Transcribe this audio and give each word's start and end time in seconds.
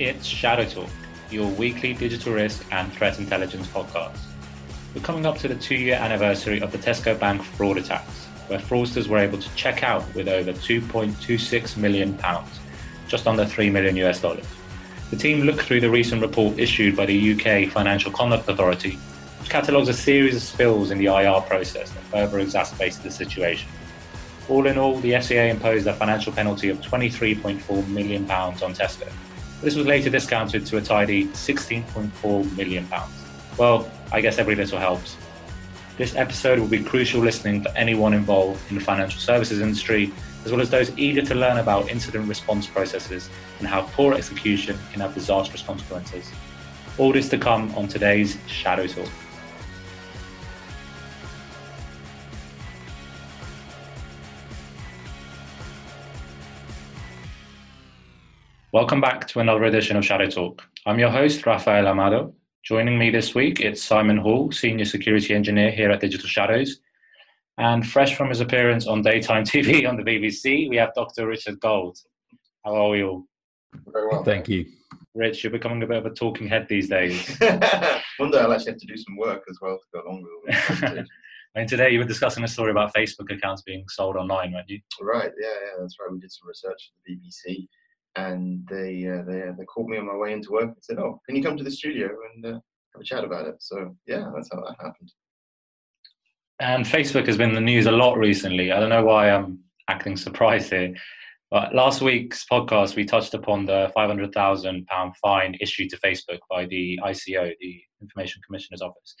It's 0.00 0.26
Shadow 0.26 0.64
Talk, 0.64 0.90
your 1.30 1.48
weekly 1.52 1.94
digital 1.94 2.32
risk 2.32 2.66
and 2.72 2.92
threat 2.92 3.20
intelligence 3.20 3.68
podcast. 3.68 4.18
We're 4.92 5.02
coming 5.02 5.24
up 5.24 5.38
to 5.38 5.46
the 5.46 5.54
two 5.54 5.76
year 5.76 5.94
anniversary 5.94 6.60
of 6.60 6.72
the 6.72 6.78
Tesco 6.78 7.16
Bank 7.16 7.44
fraud 7.44 7.78
attacks, 7.78 8.26
where 8.48 8.58
fraudsters 8.58 9.06
were 9.06 9.18
able 9.18 9.38
to 9.38 9.54
check 9.54 9.84
out 9.84 10.02
with 10.12 10.26
over 10.26 10.52
2.26 10.52 11.76
million 11.76 12.18
pounds, 12.18 12.58
just 13.06 13.28
under 13.28 13.46
3 13.46 13.70
million 13.70 13.96
US 13.98 14.20
dollars. 14.20 14.44
The 15.10 15.16
team 15.16 15.42
looked 15.42 15.60
through 15.60 15.80
the 15.80 15.90
recent 15.90 16.22
report 16.22 16.58
issued 16.58 16.96
by 16.96 17.06
the 17.06 17.32
UK 17.32 17.70
Financial 17.70 18.10
Conduct 18.10 18.48
Authority, 18.48 18.98
which 19.38 19.48
catalogues 19.48 19.88
a 19.88 19.94
series 19.94 20.34
of 20.34 20.42
spills 20.42 20.90
in 20.90 20.98
the 20.98 21.06
IR 21.06 21.40
process 21.42 21.90
that 21.90 22.02
further 22.10 22.40
exacerbated 22.40 23.04
the 23.04 23.12
situation. 23.12 23.68
All 24.48 24.66
in 24.66 24.76
all, 24.76 24.98
the 24.98 25.12
FCA 25.12 25.50
imposed 25.50 25.86
a 25.86 25.94
financial 25.94 26.32
penalty 26.32 26.68
of 26.68 26.80
£23.4 26.80 27.86
million 27.86 28.28
on 28.28 28.74
Tesco. 28.74 29.08
This 29.62 29.76
was 29.76 29.86
later 29.86 30.10
discounted 30.10 30.66
to 30.66 30.76
a 30.76 30.80
tidy 30.80 31.26
£16.4 31.28 32.56
million. 32.56 32.86
Well, 33.56 33.90
I 34.12 34.20
guess 34.20 34.38
every 34.38 34.54
little 34.54 34.78
helps. 34.78 35.16
This 35.96 36.16
episode 36.16 36.58
will 36.58 36.68
be 36.68 36.82
crucial 36.82 37.20
listening 37.20 37.62
for 37.62 37.70
anyone 37.70 38.14
involved 38.14 38.60
in 38.68 38.74
the 38.74 38.80
financial 38.80 39.20
services 39.20 39.60
industry, 39.60 40.12
as 40.44 40.50
well 40.50 40.60
as 40.60 40.68
those 40.68 40.96
eager 40.98 41.22
to 41.22 41.34
learn 41.34 41.58
about 41.58 41.88
incident 41.88 42.28
response 42.28 42.66
processes 42.66 43.30
and 43.60 43.68
how 43.68 43.82
poor 43.92 44.14
execution 44.14 44.76
can 44.92 45.00
have 45.00 45.14
disastrous 45.14 45.62
consequences. 45.62 46.30
All 46.98 47.12
this 47.12 47.28
to 47.30 47.38
come 47.38 47.74
on 47.76 47.88
today's 47.88 48.36
Shadow 48.46 48.86
Talk. 48.86 49.08
Welcome 58.74 59.00
back 59.00 59.28
to 59.28 59.38
another 59.38 59.62
edition 59.62 59.96
of 59.96 60.04
Shadow 60.04 60.26
Talk. 60.26 60.60
I'm 60.84 60.98
your 60.98 61.08
host, 61.08 61.46
Rafael 61.46 61.86
Amado. 61.86 62.34
Joining 62.64 62.98
me 62.98 63.08
this 63.08 63.32
week, 63.32 63.60
it's 63.60 63.80
Simon 63.80 64.16
Hall, 64.16 64.50
Senior 64.50 64.84
Security 64.84 65.32
Engineer 65.32 65.70
here 65.70 65.92
at 65.92 66.00
Digital 66.00 66.26
Shadows. 66.26 66.80
And 67.56 67.86
fresh 67.86 68.16
from 68.16 68.30
his 68.30 68.40
appearance 68.40 68.88
on 68.88 69.00
daytime 69.00 69.44
TV 69.44 69.88
on 69.88 69.96
the 69.96 70.02
BBC, 70.02 70.68
we 70.68 70.74
have 70.74 70.92
Dr. 70.92 71.28
Richard 71.28 71.60
Gold. 71.60 71.98
How 72.64 72.74
are 72.74 72.88
we 72.88 73.04
all? 73.04 73.28
Very 73.92 74.08
well. 74.08 74.24
Thank 74.24 74.48
you. 74.48 74.66
Rich, 75.14 75.44
you're 75.44 75.52
becoming 75.52 75.84
a 75.84 75.86
bit 75.86 75.98
of 75.98 76.06
a 76.06 76.10
talking 76.10 76.48
head 76.48 76.66
these 76.68 76.88
days. 76.88 77.28
One 78.18 78.32
day 78.32 78.40
I'll 78.40 78.52
actually 78.52 78.72
have 78.72 78.80
to 78.80 78.86
do 78.88 78.96
some 78.96 79.16
work 79.16 79.44
as 79.48 79.56
well 79.62 79.78
to 79.78 79.84
go 79.92 80.02
along 80.04 80.22
with 80.24 80.32
all 80.32 80.92
this. 80.96 81.08
I 81.54 81.60
mean, 81.60 81.68
today 81.68 81.90
you 81.90 82.00
were 82.00 82.04
discussing 82.06 82.42
a 82.42 82.48
story 82.48 82.72
about 82.72 82.92
Facebook 82.92 83.32
accounts 83.32 83.62
being 83.62 83.84
sold 83.88 84.16
online, 84.16 84.52
weren't 84.52 84.68
you? 84.68 84.80
right, 85.00 85.30
yeah, 85.40 85.46
yeah, 85.46 85.80
that's 85.80 85.96
right. 86.00 86.12
We 86.12 86.18
did 86.18 86.32
some 86.32 86.48
research 86.48 86.90
at 86.90 87.06
the 87.06 87.14
BBC 87.14 87.68
and 88.16 88.66
they, 88.70 89.06
uh, 89.06 89.22
they, 89.22 89.42
they 89.56 89.64
called 89.64 89.88
me 89.88 89.98
on 89.98 90.06
my 90.06 90.16
way 90.16 90.32
into 90.32 90.52
work 90.52 90.64
and 90.64 90.76
said, 90.80 90.98
oh, 90.98 91.20
can 91.26 91.36
you 91.36 91.42
come 91.42 91.56
to 91.56 91.64
the 91.64 91.70
studio 91.70 92.08
and 92.34 92.46
uh, 92.46 92.60
have 92.94 93.00
a 93.00 93.04
chat 93.04 93.24
about 93.24 93.46
it? 93.46 93.56
So, 93.60 93.94
yeah, 94.06 94.30
that's 94.34 94.48
how 94.52 94.60
that 94.60 94.76
happened. 94.80 95.12
And 96.60 96.84
Facebook 96.84 97.26
has 97.26 97.36
been 97.36 97.50
in 97.50 97.54
the 97.56 97.60
news 97.60 97.86
a 97.86 97.92
lot 97.92 98.16
recently. 98.16 98.70
I 98.70 98.78
don't 98.78 98.90
know 98.90 99.04
why 99.04 99.30
I'm 99.30 99.58
acting 99.88 100.16
surprised 100.16 100.70
here. 100.70 100.94
But 101.50 101.74
last 101.74 102.00
week's 102.00 102.44
podcast, 102.50 102.96
we 102.96 103.04
touched 103.04 103.34
upon 103.34 103.64
the 103.64 103.92
£500,000 103.96 105.12
fine 105.22 105.56
issued 105.60 105.90
to 105.90 105.98
Facebook 105.98 106.38
by 106.50 106.66
the 106.66 106.98
ICO, 107.04 107.52
the 107.60 107.80
Information 108.00 108.42
Commissioner's 108.46 108.82
Office, 108.82 109.14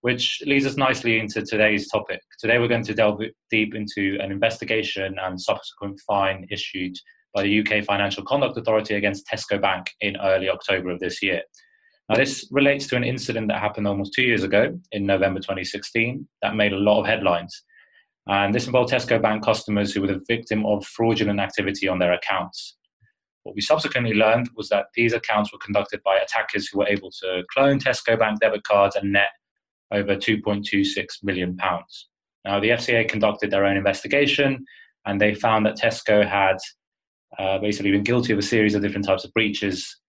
which 0.00 0.42
leads 0.46 0.66
us 0.66 0.76
nicely 0.76 1.18
into 1.18 1.42
today's 1.42 1.90
topic. 1.90 2.20
Today, 2.38 2.58
we're 2.58 2.68
going 2.68 2.84
to 2.84 2.94
delve 2.94 3.20
deep 3.50 3.74
into 3.74 4.18
an 4.20 4.30
investigation 4.30 5.16
and 5.20 5.40
subsequent 5.40 6.00
fine 6.06 6.46
issued 6.50 6.96
by 7.34 7.42
the 7.42 7.60
UK 7.60 7.84
Financial 7.84 8.24
Conduct 8.24 8.56
Authority 8.56 8.94
against 8.94 9.26
Tesco 9.26 9.60
Bank 9.60 9.90
in 10.00 10.16
early 10.18 10.48
October 10.48 10.90
of 10.90 11.00
this 11.00 11.22
year. 11.22 11.42
Now, 12.08 12.16
this 12.16 12.46
relates 12.50 12.86
to 12.88 12.96
an 12.96 13.04
incident 13.04 13.48
that 13.48 13.60
happened 13.60 13.88
almost 13.88 14.12
two 14.14 14.22
years 14.22 14.44
ago 14.44 14.78
in 14.92 15.06
November 15.06 15.40
2016 15.40 16.28
that 16.42 16.54
made 16.54 16.72
a 16.72 16.78
lot 16.78 17.00
of 17.00 17.06
headlines. 17.06 17.64
And 18.26 18.54
this 18.54 18.66
involved 18.66 18.92
Tesco 18.92 19.20
Bank 19.20 19.44
customers 19.44 19.92
who 19.92 20.00
were 20.00 20.06
the 20.06 20.22
victim 20.28 20.64
of 20.64 20.86
fraudulent 20.86 21.40
activity 21.40 21.88
on 21.88 21.98
their 21.98 22.12
accounts. 22.12 22.76
What 23.42 23.54
we 23.54 23.60
subsequently 23.60 24.14
learned 24.14 24.48
was 24.56 24.68
that 24.68 24.86
these 24.94 25.12
accounts 25.12 25.52
were 25.52 25.58
conducted 25.58 26.02
by 26.02 26.16
attackers 26.16 26.68
who 26.68 26.78
were 26.78 26.88
able 26.88 27.10
to 27.22 27.42
clone 27.52 27.78
Tesco 27.78 28.18
Bank 28.18 28.40
debit 28.40 28.64
cards 28.64 28.96
and 28.96 29.12
net 29.12 29.28
over 29.90 30.16
2.26 30.16 31.22
million 31.22 31.56
pounds. 31.56 32.08
Now, 32.44 32.60
the 32.60 32.70
FCA 32.70 33.08
conducted 33.08 33.50
their 33.50 33.64
own 33.64 33.76
investigation 33.76 34.64
and 35.06 35.20
they 35.20 35.34
found 35.34 35.66
that 35.66 35.76
Tesco 35.76 36.26
had 36.26 36.56
uh, 37.38 37.58
basically 37.58 37.90
been 37.90 38.02
guilty 38.02 38.32
of 38.32 38.38
a 38.38 38.42
series 38.42 38.74
of 38.74 38.82
different 38.82 39.06
types 39.06 39.24
of 39.24 39.32
breaches, 39.32 40.00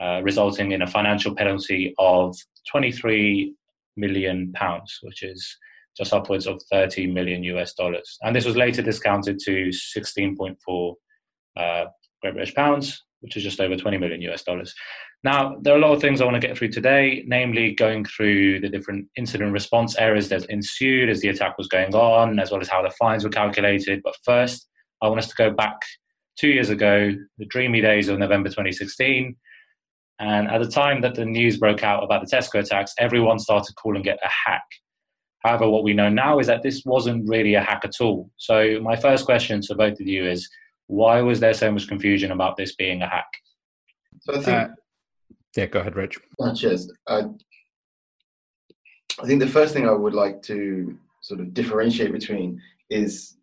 uh, 0.00 0.20
resulting 0.22 0.72
in 0.72 0.82
a 0.82 0.86
financial 0.86 1.34
penalty 1.34 1.94
of 1.98 2.36
23 2.70 3.54
million 3.96 4.52
pounds, 4.52 4.98
which 5.02 5.22
is 5.22 5.56
just 5.96 6.12
upwards 6.12 6.46
of 6.46 6.60
30 6.70 7.06
million 7.06 7.44
US 7.44 7.74
dollars. 7.74 8.18
And 8.22 8.34
this 8.34 8.44
was 8.44 8.56
later 8.56 8.82
discounted 8.82 9.38
to 9.40 9.70
16.4 9.96 10.94
uh, 11.56 11.84
Great 12.20 12.34
British 12.34 12.54
pounds, 12.54 13.04
which 13.20 13.36
is 13.36 13.42
just 13.42 13.60
over 13.60 13.76
20 13.76 13.98
million 13.98 14.20
US 14.22 14.42
dollars. 14.42 14.74
Now, 15.22 15.56
there 15.62 15.72
are 15.74 15.78
a 15.78 15.80
lot 15.80 15.92
of 15.92 16.02
things 16.02 16.20
I 16.20 16.24
want 16.24 16.34
to 16.34 16.46
get 16.46 16.58
through 16.58 16.68
today, 16.68 17.24
namely 17.26 17.74
going 17.74 18.04
through 18.04 18.60
the 18.60 18.68
different 18.68 19.08
incident 19.16 19.52
response 19.52 19.96
errors 19.96 20.28
that 20.28 20.44
ensued 20.50 21.08
as 21.08 21.20
the 21.20 21.28
attack 21.28 21.56
was 21.56 21.66
going 21.66 21.94
on, 21.94 22.38
as 22.38 22.50
well 22.50 22.60
as 22.60 22.68
how 22.68 22.82
the 22.82 22.90
fines 22.90 23.24
were 23.24 23.30
calculated. 23.30 24.02
But 24.04 24.16
first, 24.22 24.68
I 25.00 25.08
want 25.08 25.20
us 25.20 25.28
to 25.28 25.34
go 25.36 25.50
back 25.50 25.78
two 26.36 26.48
years 26.48 26.70
ago, 26.70 27.12
the 27.38 27.46
dreamy 27.46 27.80
days 27.80 28.08
of 28.08 28.18
November 28.18 28.48
2016. 28.48 29.36
And 30.20 30.48
at 30.48 30.62
the 30.62 30.68
time 30.70 31.00
that 31.02 31.14
the 31.14 31.24
news 31.24 31.56
broke 31.58 31.82
out 31.82 32.02
about 32.04 32.24
the 32.26 32.36
Tesco 32.36 32.60
attacks, 32.60 32.94
everyone 32.98 33.38
started 33.38 33.74
calling 33.76 34.04
it 34.04 34.18
a 34.24 34.28
hack. 34.28 34.64
However, 35.40 35.68
what 35.68 35.84
we 35.84 35.92
know 35.92 36.08
now 36.08 36.38
is 36.38 36.46
that 36.46 36.62
this 36.62 36.82
wasn't 36.86 37.28
really 37.28 37.54
a 37.54 37.60
hack 37.60 37.82
at 37.84 38.00
all. 38.00 38.30
So, 38.36 38.80
my 38.80 38.96
first 38.96 39.26
question 39.26 39.60
to 39.62 39.74
both 39.74 40.00
of 40.00 40.06
you 40.06 40.26
is 40.26 40.48
why 40.86 41.20
was 41.20 41.40
there 41.40 41.52
so 41.54 41.70
much 41.70 41.88
confusion 41.88 42.30
about 42.30 42.56
this 42.56 42.74
being 42.76 43.02
a 43.02 43.08
hack? 43.08 43.26
So 44.20 44.34
I 44.34 44.38
think, 44.40 44.56
Uh, 44.56 44.68
yeah, 45.56 45.66
go 45.66 45.80
ahead, 45.80 45.96
Rich. 45.96 46.18
oh, 46.40 46.54
cheers. 46.54 46.90
Uh, 47.06 47.28
I 49.22 49.26
think 49.26 49.40
the 49.40 49.46
first 49.48 49.74
thing 49.74 49.86
I 49.88 49.92
would 49.92 50.14
like 50.14 50.42
to 50.42 50.98
sort 51.20 51.40
of 51.40 51.52
differentiate 51.52 52.12
between 52.12 52.60
is, 52.88 53.36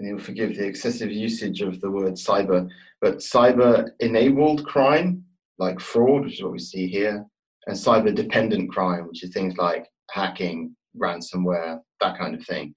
and 0.00 0.08
you'll 0.08 0.18
forgive 0.18 0.56
the 0.56 0.66
excessive 0.66 1.12
usage 1.12 1.60
of 1.60 1.78
the 1.82 1.90
word 1.90 2.14
cyber, 2.14 2.66
but 3.02 3.18
cyber 3.18 3.90
enabled 4.00 4.64
crime, 4.64 5.22
like 5.58 5.78
fraud, 5.78 6.24
which 6.24 6.34
is 6.38 6.42
what 6.42 6.52
we 6.52 6.58
see 6.58 6.86
here, 6.86 7.26
and 7.66 7.76
cyber 7.76 8.14
dependent 8.14 8.72
crime, 8.72 9.06
which 9.06 9.22
is 9.22 9.30
things 9.30 9.58
like 9.58 9.86
hacking, 10.10 10.74
ransomware, 10.98 11.80
that 12.00 12.16
kind 12.16 12.34
of 12.34 12.44
thing. 12.46 12.74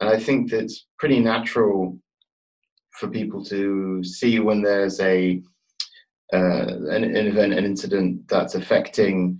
And 0.00 0.08
I 0.08 0.18
think 0.18 0.50
that's 0.50 0.86
pretty 0.98 1.20
natural 1.20 1.98
for 2.98 3.08
people 3.08 3.44
to 3.44 4.02
see 4.02 4.40
when 4.40 4.62
there's 4.62 4.98
a 5.00 5.42
uh, 6.32 6.66
an, 6.90 7.04
an 7.04 7.26
event, 7.26 7.52
an 7.52 7.64
incident 7.66 8.26
that's 8.28 8.56
affecting 8.56 9.38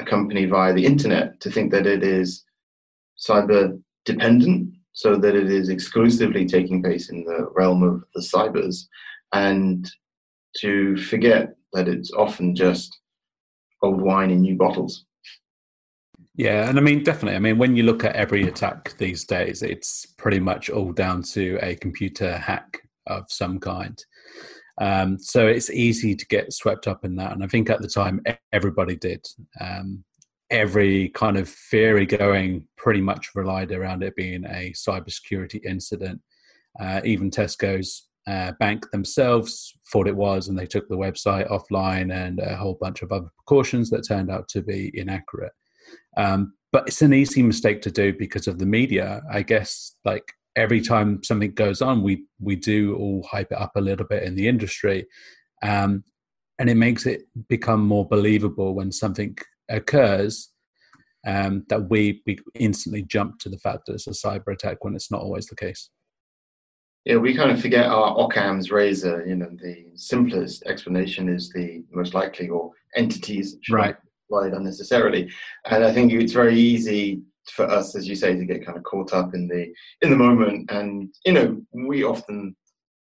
a 0.00 0.04
company 0.04 0.46
via 0.46 0.74
the 0.74 0.84
internet, 0.84 1.40
to 1.40 1.50
think 1.50 1.70
that 1.70 1.86
it 1.86 2.02
is 2.02 2.44
cyber 3.18 3.80
dependent, 4.04 4.75
so 4.96 5.14
that 5.14 5.36
it 5.36 5.50
is 5.50 5.68
exclusively 5.68 6.46
taking 6.46 6.82
place 6.82 7.10
in 7.10 7.22
the 7.22 7.46
realm 7.54 7.82
of 7.82 8.02
the 8.14 8.22
cybers, 8.22 8.86
and 9.34 9.90
to 10.56 10.96
forget 10.96 11.54
that 11.74 11.86
it's 11.86 12.10
often 12.12 12.54
just 12.54 12.98
old 13.82 14.00
wine 14.00 14.30
in 14.30 14.40
new 14.40 14.56
bottles. 14.56 15.04
Yeah, 16.34 16.68
and 16.68 16.78
I 16.78 16.80
mean, 16.80 17.04
definitely. 17.04 17.36
I 17.36 17.40
mean, 17.40 17.58
when 17.58 17.76
you 17.76 17.82
look 17.82 18.04
at 18.04 18.16
every 18.16 18.48
attack 18.48 18.96
these 18.96 19.24
days, 19.24 19.62
it's 19.62 20.06
pretty 20.06 20.40
much 20.40 20.70
all 20.70 20.92
down 20.92 21.22
to 21.34 21.58
a 21.60 21.74
computer 21.76 22.38
hack 22.38 22.80
of 23.06 23.26
some 23.28 23.60
kind. 23.60 24.02
Um, 24.80 25.18
so 25.18 25.46
it's 25.46 25.70
easy 25.70 26.14
to 26.14 26.26
get 26.26 26.54
swept 26.54 26.88
up 26.88 27.04
in 27.04 27.16
that. 27.16 27.32
And 27.32 27.44
I 27.44 27.48
think 27.48 27.68
at 27.68 27.82
the 27.82 27.88
time, 27.88 28.22
everybody 28.50 28.96
did. 28.96 29.26
Um, 29.60 30.04
every 30.50 31.08
kind 31.10 31.36
of 31.36 31.48
theory 31.48 32.06
going 32.06 32.64
pretty 32.76 33.00
much 33.00 33.30
relied 33.34 33.72
around 33.72 34.02
it 34.02 34.14
being 34.14 34.44
a 34.44 34.72
cybersecurity 34.72 35.64
incident. 35.64 36.20
Uh, 36.78 37.00
even 37.04 37.30
Tesco's 37.30 38.08
uh, 38.26 38.52
bank 38.58 38.90
themselves 38.90 39.76
thought 39.90 40.08
it 40.08 40.16
was, 40.16 40.48
and 40.48 40.58
they 40.58 40.66
took 40.66 40.88
the 40.88 40.96
website 40.96 41.48
offline 41.48 42.12
and 42.12 42.40
a 42.40 42.56
whole 42.56 42.76
bunch 42.80 43.02
of 43.02 43.12
other 43.12 43.28
precautions 43.38 43.90
that 43.90 44.06
turned 44.06 44.30
out 44.30 44.48
to 44.48 44.62
be 44.62 44.90
inaccurate. 44.94 45.52
Um, 46.16 46.54
but 46.72 46.88
it's 46.88 47.02
an 47.02 47.14
easy 47.14 47.42
mistake 47.42 47.82
to 47.82 47.90
do 47.90 48.12
because 48.12 48.46
of 48.46 48.58
the 48.58 48.66
media. 48.66 49.22
I 49.32 49.42
guess 49.42 49.96
like 50.04 50.32
every 50.56 50.80
time 50.80 51.22
something 51.22 51.52
goes 51.52 51.80
on, 51.80 52.02
we 52.02 52.24
we 52.40 52.56
do 52.56 52.96
all 52.96 53.26
hype 53.30 53.52
it 53.52 53.58
up 53.58 53.72
a 53.76 53.80
little 53.80 54.06
bit 54.06 54.24
in 54.24 54.34
the 54.34 54.48
industry, 54.48 55.06
um, 55.62 56.02
and 56.58 56.68
it 56.68 56.76
makes 56.76 57.06
it 57.06 57.22
become 57.48 57.86
more 57.86 58.06
believable 58.08 58.74
when 58.74 58.90
something 58.90 59.36
occurs. 59.68 60.50
Um, 61.26 61.64
that 61.70 61.90
we 61.90 62.22
we 62.24 62.38
instantly 62.54 63.02
jump 63.02 63.40
to 63.40 63.48
the 63.48 63.58
fact 63.58 63.86
that 63.86 63.94
it's 63.94 64.06
a 64.06 64.10
cyber 64.10 64.52
attack 64.52 64.84
when 64.84 64.94
it's 64.94 65.10
not 65.10 65.22
always 65.22 65.46
the 65.46 65.56
case. 65.56 65.90
Yeah, 67.04 67.16
we 67.16 67.34
kind 67.34 67.50
of 67.50 67.60
forget 67.60 67.86
our 67.86 68.16
Occam's 68.18 68.70
razor. 68.70 69.26
You 69.26 69.34
know, 69.34 69.50
the 69.50 69.86
simplest 69.94 70.64
explanation 70.66 71.28
is 71.28 71.50
the 71.50 71.84
most 71.90 72.14
likely, 72.14 72.48
or 72.48 72.70
entities 72.96 73.56
right 73.70 73.96
applied 74.28 74.52
unnecessarily. 74.52 75.30
And 75.66 75.84
I 75.84 75.92
think 75.92 76.12
it's 76.12 76.32
very 76.32 76.58
easy 76.58 77.22
for 77.52 77.64
us, 77.64 77.94
as 77.94 78.08
you 78.08 78.16
say, 78.16 78.36
to 78.36 78.44
get 78.44 78.64
kind 78.64 78.76
of 78.76 78.84
caught 78.84 79.12
up 79.12 79.34
in 79.34 79.48
the 79.48 79.72
in 80.02 80.10
the 80.10 80.16
moment. 80.16 80.70
And 80.70 81.14
you 81.24 81.32
know, 81.32 81.60
we 81.72 82.04
often 82.04 82.56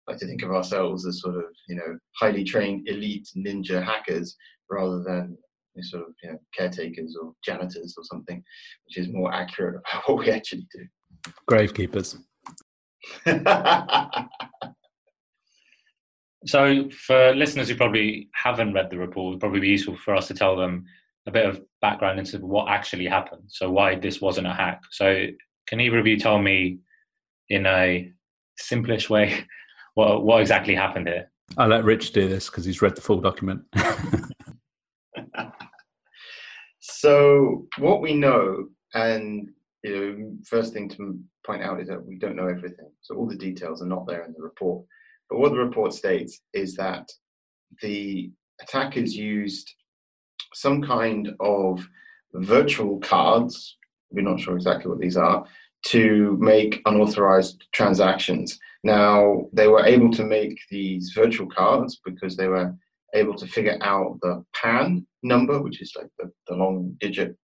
like 0.08 0.18
to 0.18 0.28
think 0.28 0.42
of 0.42 0.52
ourselves 0.52 1.06
as 1.06 1.22
sort 1.22 1.38
of 1.38 1.46
you 1.68 1.76
know 1.76 1.98
highly 2.20 2.44
trained 2.44 2.88
elite 2.88 3.28
ninja 3.38 3.84
hackers 3.84 4.36
rather 4.70 5.04
than 5.04 5.38
sort 5.80 6.04
of 6.04 6.10
you 6.24 6.32
know, 6.32 6.38
caretakers 6.58 7.16
or 7.22 7.34
janitors 7.44 7.96
or 7.98 8.04
something, 8.04 8.44
which 8.86 8.98
is 8.98 9.14
more 9.14 9.34
accurate 9.34 9.76
about 9.92 10.10
what 10.10 10.20
we 10.20 10.32
actually 10.32 10.68
do. 10.74 10.86
Gravekeepers. 11.50 12.18
so, 16.46 16.90
for 16.90 17.34
listeners 17.36 17.70
who 17.70 17.76
probably 17.76 18.30
haven't 18.34 18.74
read 18.74 18.90
the 18.90 18.98
report, 18.98 19.34
it'd 19.34 19.40
probably 19.40 19.60
be 19.60 19.70
useful 19.70 19.96
for 19.96 20.16
us 20.16 20.28
to 20.28 20.34
tell 20.34 20.56
them 20.56 20.86
a 21.28 21.32
bit 21.32 21.46
of 21.46 21.62
background 21.82 22.20
into 22.20 22.40
what 22.40 22.70
actually 22.70 23.06
happened. 23.06 23.44
So, 23.48 23.70
why 23.72 23.96
this 23.96 24.22
wasn't 24.22 24.48
a 24.48 24.54
hack. 24.54 24.82
So, 24.92 25.28
can 25.68 25.80
either 25.80 26.00
of 26.00 26.08
you 26.08 26.18
tell 26.18 26.40
me 26.40 26.80
in 27.50 27.66
a 27.66 28.12
simplish 28.60 29.10
way 29.10 29.46
what, 29.96 30.24
what 30.24 30.42
exactly 30.42 30.76
happened 30.76 31.08
here? 31.08 31.32
I'll 31.58 31.68
let 31.68 31.84
Rich 31.84 32.14
do 32.14 32.28
this 32.30 32.50
because 32.50 32.66
he's 32.66 32.82
read 32.82 32.96
the 32.96 33.02
full 33.02 33.20
document. 33.20 33.64
So, 37.02 37.66
what 37.80 38.00
we 38.00 38.14
know, 38.14 38.68
and 38.94 39.50
you 39.84 39.96
know, 39.96 40.38
first 40.46 40.72
thing 40.72 40.88
to 40.90 41.20
point 41.44 41.64
out 41.64 41.82
is 41.82 41.88
that 41.88 42.06
we 42.06 42.20
don't 42.20 42.36
know 42.36 42.48
everything. 42.48 42.92
So 43.02 43.16
all 43.16 43.28
the 43.28 43.36
details 43.36 43.82
are 43.82 43.88
not 43.88 44.06
there 44.06 44.24
in 44.24 44.34
the 44.34 44.44
report. 44.44 44.86
But 45.28 45.40
what 45.40 45.50
the 45.50 45.58
report 45.58 45.94
states 45.94 46.42
is 46.54 46.76
that 46.76 47.12
the 47.82 48.32
attackers 48.62 49.16
used 49.16 49.74
some 50.54 50.84
kind 50.84 51.34
of 51.40 51.84
virtual 52.34 53.00
cards, 53.00 53.78
we're 54.12 54.22
not 54.22 54.40
sure 54.40 54.56
exactly 54.56 54.92
what 54.92 55.00
these 55.00 55.18
are, 55.18 55.44
to 55.88 56.38
make 56.40 56.84
unauthorized 56.86 57.64
transactions. 57.74 58.60
Now, 58.84 59.48
they 59.54 59.68
were 59.68 59.88
able 59.88 60.12
to 60.12 60.24
make 60.24 60.60
these 60.70 61.14
virtual 61.16 61.48
cards 61.48 62.00
because 62.06 62.38
they 62.38 62.48
were 62.48 62.76
able 63.14 63.36
to 63.36 63.48
figure 63.48 63.78
out 63.82 64.18
the 64.22 64.44
PAN 64.54 65.06
number, 65.24 65.62
which 65.62 65.82
is 65.82 65.94
like 65.96 66.08
the, 66.20 66.32
the 66.48 66.56
long 66.56 66.96
digit, 67.00 67.36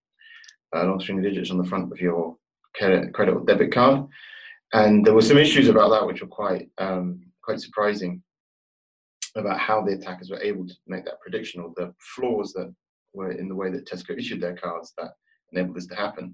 uh, 0.76 0.84
long 0.84 1.00
string 1.00 1.20
of 1.20 1.24
digits 1.24 1.52
on 1.52 1.58
the 1.58 1.64
front 1.64 1.92
of 1.92 2.00
your 2.00 2.36
credit, 2.76 3.14
credit 3.14 3.36
or 3.36 3.46
debit 3.46 3.74
card. 3.74 4.06
And 4.74 5.06
there 5.06 5.14
were 5.14 5.22
some 5.22 5.38
issues 5.38 5.70
about 5.70 5.90
that 5.92 6.06
which 6.06 6.22
were 6.22 6.28
quite 6.28 6.70
um, 6.78 7.22
quite 7.44 7.62
surprising 7.62 8.22
about 9.36 9.60
how 9.60 9.82
the 9.82 9.94
attackers 9.94 10.30
were 10.30 10.42
able 10.42 10.68
to 10.68 10.74
make 10.88 11.06
that 11.06 11.22
prediction 11.22 11.62
or 11.62 11.72
the 11.76 11.94
flaws 12.16 12.52
that 12.54 12.74
were 13.14 13.32
in 13.32 13.48
the 13.48 13.56
way 13.56 13.72
that 13.72 13.88
Tesco 13.88 14.18
issued 14.18 14.42
their 14.42 14.56
cards 14.56 14.94
that 14.98 15.12
enabled 15.52 15.78
this 15.78 15.88
to 15.88 15.96
happen. 15.96 16.34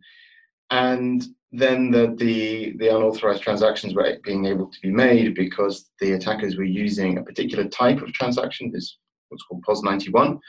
And 0.71 1.23
then 1.51 1.91
the, 1.91 2.15
the, 2.17 2.73
the 2.77 2.87
unauthorized 2.87 3.43
transactions 3.43 3.93
were 3.93 4.17
being 4.23 4.45
able 4.45 4.71
to 4.71 4.81
be 4.81 4.89
made 4.89 5.35
because 5.35 5.91
the 5.99 6.13
attackers 6.13 6.57
were 6.57 6.63
using 6.63 7.17
a 7.17 7.23
particular 7.23 7.65
type 7.65 8.01
of 8.01 8.11
transaction, 8.13 8.71
this 8.71 8.97
what's 9.33 9.43
called 9.43 9.63
POS 9.63 9.83
91, 9.83 10.39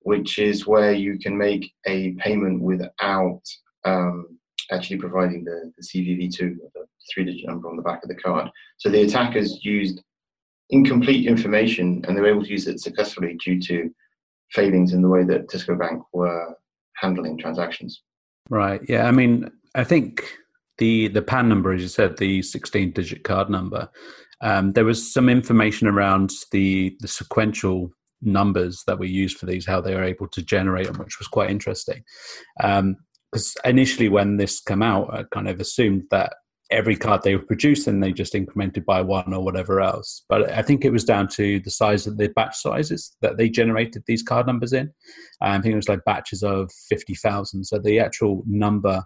which 0.00 0.38
is 0.38 0.66
where 0.66 0.92
you 0.92 1.18
can 1.18 1.36
make 1.36 1.72
a 1.86 2.12
payment 2.12 2.60
without 2.60 3.40
um, 3.84 4.38
actually 4.70 4.98
providing 4.98 5.44
the, 5.44 5.72
the 5.76 5.82
CVV2, 5.82 6.38
the 6.38 6.86
three 7.12 7.24
digit 7.24 7.46
number 7.46 7.68
on 7.68 7.76
the 7.76 7.82
back 7.82 8.02
of 8.02 8.08
the 8.08 8.14
card. 8.14 8.50
So 8.78 8.88
the 8.88 9.02
attackers 9.02 9.64
used 9.64 10.02
incomplete 10.70 11.26
information 11.26 12.04
and 12.06 12.16
they 12.16 12.20
were 12.20 12.30
able 12.30 12.44
to 12.44 12.50
use 12.50 12.66
it 12.66 12.80
successfully 12.80 13.36
due 13.44 13.60
to 13.60 13.90
failings 14.52 14.92
in 14.92 15.02
the 15.02 15.08
way 15.08 15.24
that 15.24 15.48
Tesco 15.48 15.78
Bank 15.78 16.02
were 16.12 16.54
handling 16.96 17.38
transactions. 17.38 18.02
Right. 18.50 18.80
Yeah. 18.88 19.06
I 19.06 19.10
mean, 19.10 19.50
I 19.74 19.84
think 19.84 20.24
the 20.78 21.08
the 21.08 21.22
PAN 21.22 21.48
number, 21.48 21.72
as 21.72 21.82
you 21.82 21.88
said, 21.88 22.18
the 22.18 22.42
16 22.42 22.92
digit 22.92 23.24
card 23.24 23.48
number, 23.48 23.88
um, 24.40 24.72
there 24.72 24.84
was 24.84 25.12
some 25.12 25.28
information 25.28 25.88
around 25.88 26.30
the 26.52 26.96
the 27.00 27.08
sequential 27.08 27.90
numbers 28.24 28.82
that 28.86 28.98
we 28.98 29.08
used 29.08 29.38
for 29.38 29.46
these, 29.46 29.66
how 29.66 29.80
they 29.80 29.94
were 29.94 30.04
able 30.04 30.28
to 30.28 30.42
generate 30.42 30.86
them, 30.86 30.98
which 30.98 31.18
was 31.18 31.28
quite 31.28 31.50
interesting. 31.50 32.02
Um, 32.62 32.96
because 33.32 33.56
initially 33.64 34.08
when 34.08 34.36
this 34.36 34.60
came 34.60 34.82
out, 34.82 35.12
I 35.12 35.24
kind 35.32 35.48
of 35.48 35.58
assumed 35.58 36.04
that 36.12 36.34
every 36.70 36.96
card 36.96 37.22
they 37.22 37.36
were 37.36 37.42
producing 37.42 38.00
they 38.00 38.12
just 38.12 38.32
incremented 38.32 38.84
by 38.84 39.00
one 39.00 39.34
or 39.34 39.44
whatever 39.44 39.80
else. 39.80 40.24
But 40.28 40.50
I 40.50 40.62
think 40.62 40.84
it 40.84 40.92
was 40.92 41.04
down 41.04 41.28
to 41.28 41.60
the 41.60 41.70
size 41.70 42.06
of 42.06 42.16
the 42.16 42.28
batch 42.28 42.56
sizes 42.56 43.16
that 43.22 43.36
they 43.36 43.48
generated 43.48 44.04
these 44.06 44.22
card 44.22 44.46
numbers 44.46 44.72
in. 44.72 44.92
I 45.40 45.58
think 45.60 45.72
it 45.72 45.76
was 45.76 45.88
like 45.88 46.04
batches 46.04 46.42
of 46.42 46.70
fifty 46.88 47.14
thousand. 47.14 47.64
So 47.64 47.78
the 47.78 47.98
actual 47.98 48.44
number, 48.46 49.02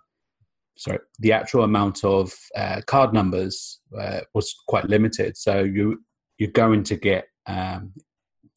sorry, 0.76 0.98
the 1.18 1.32
actual 1.32 1.64
amount 1.64 2.04
of 2.04 2.32
uh, 2.54 2.82
card 2.86 3.12
numbers 3.12 3.80
uh, 3.98 4.20
was 4.34 4.54
quite 4.68 4.88
limited. 4.88 5.36
So 5.36 5.60
you 5.60 6.04
you're 6.38 6.50
going 6.50 6.84
to 6.84 6.96
get 6.96 7.26
um, 7.46 7.92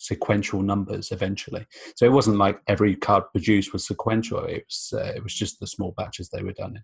sequential 0.02 0.62
numbers 0.62 1.12
eventually. 1.12 1.66
So 1.96 2.06
it 2.06 2.12
wasn't 2.12 2.38
like 2.38 2.60
every 2.68 2.96
card 2.96 3.24
produced 3.32 3.74
was 3.74 3.86
sequential. 3.86 4.44
It 4.46 4.66
was 4.68 4.94
uh, 4.94 5.14
it 5.16 5.24
was 5.24 5.34
just 5.34 5.60
the 5.60 5.68
small 5.68 5.94
batches 5.96 6.30
they 6.30 6.44
were 6.44 6.54
done 6.54 6.78
in. 6.78 6.84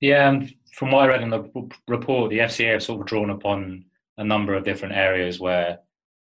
Yeah, 0.00 0.28
and 0.28 0.54
from 0.74 0.90
what 0.90 1.04
I 1.04 1.08
read 1.08 1.22
in 1.22 1.30
the 1.30 1.50
report, 1.88 2.30
the 2.30 2.40
FCA 2.40 2.72
have 2.72 2.82
sort 2.82 3.00
of 3.00 3.06
drawn 3.06 3.30
upon 3.30 3.86
a 4.18 4.24
number 4.24 4.54
of 4.54 4.64
different 4.64 4.94
areas 4.94 5.40
where 5.40 5.78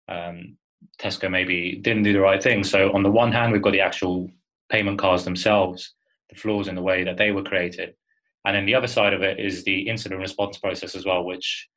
um, 0.09 0.56
Tesco 1.00 1.29
maybe 1.29 1.81
didn't 1.82 2.05
do 2.05 2.12
the 2.12 2.20
right 2.20 2.43
thing. 2.43 2.62
So 2.62 2.93
on 2.93 3.03
the 3.03 3.11
one 3.11 3.32
hand, 3.32 3.53
we've 3.53 3.62
got 3.62 3.73
the 3.73 3.81
actual 3.81 4.31
payment 4.70 4.99
cards 4.99 5.25
themselves, 5.25 5.94
the 6.31 6.37
flaws 6.37 6.69
in 6.69 6.76
the 6.76 6.82
way 6.82 7.03
that 7.03 7.17
they 7.17 7.32
were 7.32 7.43
created. 7.43 7.94
And 8.44 8.55
then 8.55 8.67
the 8.67 8.76
other 8.76 8.87
side 8.87 9.12
of 9.12 9.23
it 9.23 9.41
is 9.41 9.65
the 9.65 9.88
incident 9.88 10.20
response 10.20 10.59
process 10.59 10.94
as 10.94 11.05
well, 11.05 11.25
which 11.25 11.69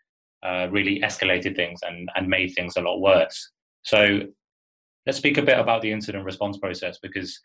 uh, 0.44 0.68
really 0.72 1.00
escalated 1.02 1.56
things 1.56 1.80
and, 1.84 2.10
and 2.16 2.28
made 2.28 2.54
things 2.56 2.76
a 2.78 2.82
lot 2.82 3.00
worse. 3.00 3.52
So 3.84 4.22
let's 5.06 5.18
speak 5.18 5.38
a 5.38 5.44
bit 5.44 5.60
about 5.60 5.82
the 5.82 5.92
incident 5.92 6.26
response 6.26 6.58
process 6.58 7.00
because 7.02 7.40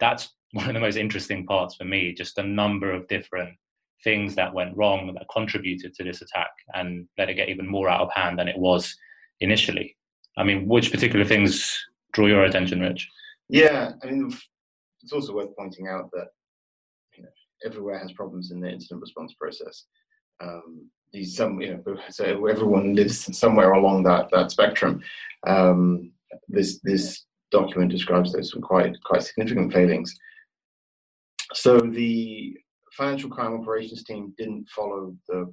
that's 0.00 0.30
one 0.52 0.68
of 0.68 0.74
the 0.74 0.80
most 0.80 0.96
interesting 0.96 1.46
parts 1.46 1.74
for 1.76 1.84
me. 1.84 2.12
Just 2.12 2.38
a 2.38 2.42
number 2.42 2.92
of 2.92 3.08
different 3.08 3.56
things 4.04 4.34
that 4.34 4.52
went 4.52 4.76
wrong 4.76 5.12
that 5.14 5.26
contributed 5.32 5.94
to 5.94 6.04
this 6.04 6.22
attack 6.22 6.50
and 6.74 7.06
let 7.18 7.30
it 7.30 7.34
get 7.34 7.48
even 7.48 7.68
more 7.68 7.88
out 7.88 8.00
of 8.00 8.10
hand 8.12 8.38
than 8.38 8.48
it 8.48 8.58
was 8.58 8.94
initially. 9.40 9.96
I 10.36 10.44
mean, 10.44 10.66
which 10.66 10.90
particular 10.90 11.24
things 11.24 11.78
draw 12.12 12.26
your 12.26 12.44
attention, 12.44 12.80
Rich? 12.80 13.08
Yeah, 13.48 13.92
I 14.02 14.06
mean, 14.06 14.32
it's 15.02 15.12
also 15.12 15.34
worth 15.34 15.56
pointing 15.56 15.88
out 15.88 16.10
that 16.12 16.28
you 17.16 17.22
know, 17.22 17.28
everywhere 17.64 17.98
has 17.98 18.12
problems 18.12 18.50
in 18.50 18.60
the 18.60 18.70
incident 18.70 19.00
response 19.00 19.34
process. 19.34 19.84
Um, 20.40 20.90
some 21.22 21.60
you 21.60 21.82
know 21.84 21.96
so 22.10 22.46
everyone 22.46 22.94
lives 22.94 23.36
somewhere 23.36 23.72
along 23.72 24.04
that 24.04 24.28
that 24.32 24.50
spectrum. 24.50 25.02
Um, 25.46 26.12
this 26.48 26.80
this 26.82 27.26
document 27.50 27.90
describes 27.90 28.32
those 28.32 28.50
some 28.50 28.62
quite 28.62 28.96
quite 29.04 29.22
significant 29.22 29.72
failings. 29.72 30.14
So 31.52 31.78
the 31.78 32.56
financial 32.96 33.30
crime 33.30 33.54
operations 33.54 34.04
team 34.04 34.34
didn't 34.38 34.68
follow 34.68 35.14
the 35.28 35.52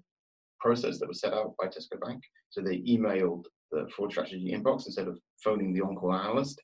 process 0.60 1.00
that 1.00 1.08
was 1.08 1.20
set 1.20 1.34
out 1.34 1.56
by 1.58 1.68
Tesco 1.68 2.00
Bank. 2.02 2.22
So 2.50 2.62
they 2.62 2.78
emailed 2.80 3.46
the 3.72 3.88
fraud 3.96 4.12
strategy 4.12 4.54
inbox 4.54 4.86
instead 4.86 5.08
of 5.08 5.20
phoning 5.44 5.74
the 5.74 5.82
on-call 5.82 6.14
analyst. 6.14 6.62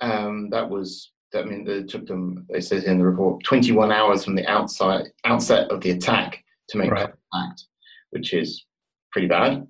Um, 0.00 0.48
that 0.50 0.68
was 0.68 1.12
that 1.32 1.46
mean 1.46 1.66
it 1.68 1.88
took 1.88 2.06
them. 2.06 2.46
They 2.50 2.60
said 2.60 2.84
in 2.84 2.98
the 2.98 3.04
report 3.04 3.42
21 3.44 3.92
hours 3.92 4.24
from 4.24 4.34
the 4.34 4.46
outside 4.46 5.06
outset 5.24 5.70
of 5.70 5.80
the 5.80 5.90
attack 5.90 6.42
to 6.68 6.78
make 6.78 6.90
right. 6.90 7.10
contact 7.32 7.66
which 8.10 8.32
is 8.32 8.64
pretty 9.12 9.28
bad. 9.28 9.66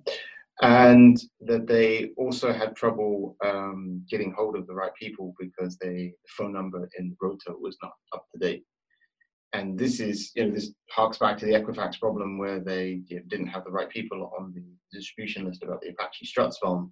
And 0.61 1.17
that 1.41 1.67
they 1.67 2.09
also 2.17 2.51
had 2.51 2.75
trouble 2.75 3.37
um, 3.45 4.03
getting 4.09 4.33
hold 4.33 4.57
of 4.57 4.67
the 4.67 4.73
right 4.73 4.93
people 4.99 5.33
because 5.39 5.77
they, 5.77 5.87
the 5.87 6.29
phone 6.37 6.51
number 6.51 6.89
in 6.97 7.09
the 7.09 7.15
rota 7.21 7.53
was 7.59 7.77
not 7.81 7.93
up 8.13 8.25
to 8.33 8.39
date. 8.39 8.63
And 9.53 9.79
this 9.79 9.99
is, 9.99 10.31
you 10.35 10.45
know, 10.45 10.51
this 10.51 10.71
harks 10.91 11.17
back 11.17 11.37
to 11.37 11.45
the 11.45 11.53
Equifax 11.53 11.99
problem 11.99 12.37
where 12.37 12.59
they 12.59 13.01
you 13.07 13.17
know, 13.17 13.23
didn't 13.27 13.47
have 13.47 13.63
the 13.63 13.71
right 13.71 13.89
people 13.89 14.31
on 14.37 14.53
the 14.53 14.63
distribution 14.91 15.45
list 15.45 15.63
about 15.63 15.81
the 15.81 15.89
Apache 15.89 16.25
Struts 16.25 16.57
phone. 16.61 16.91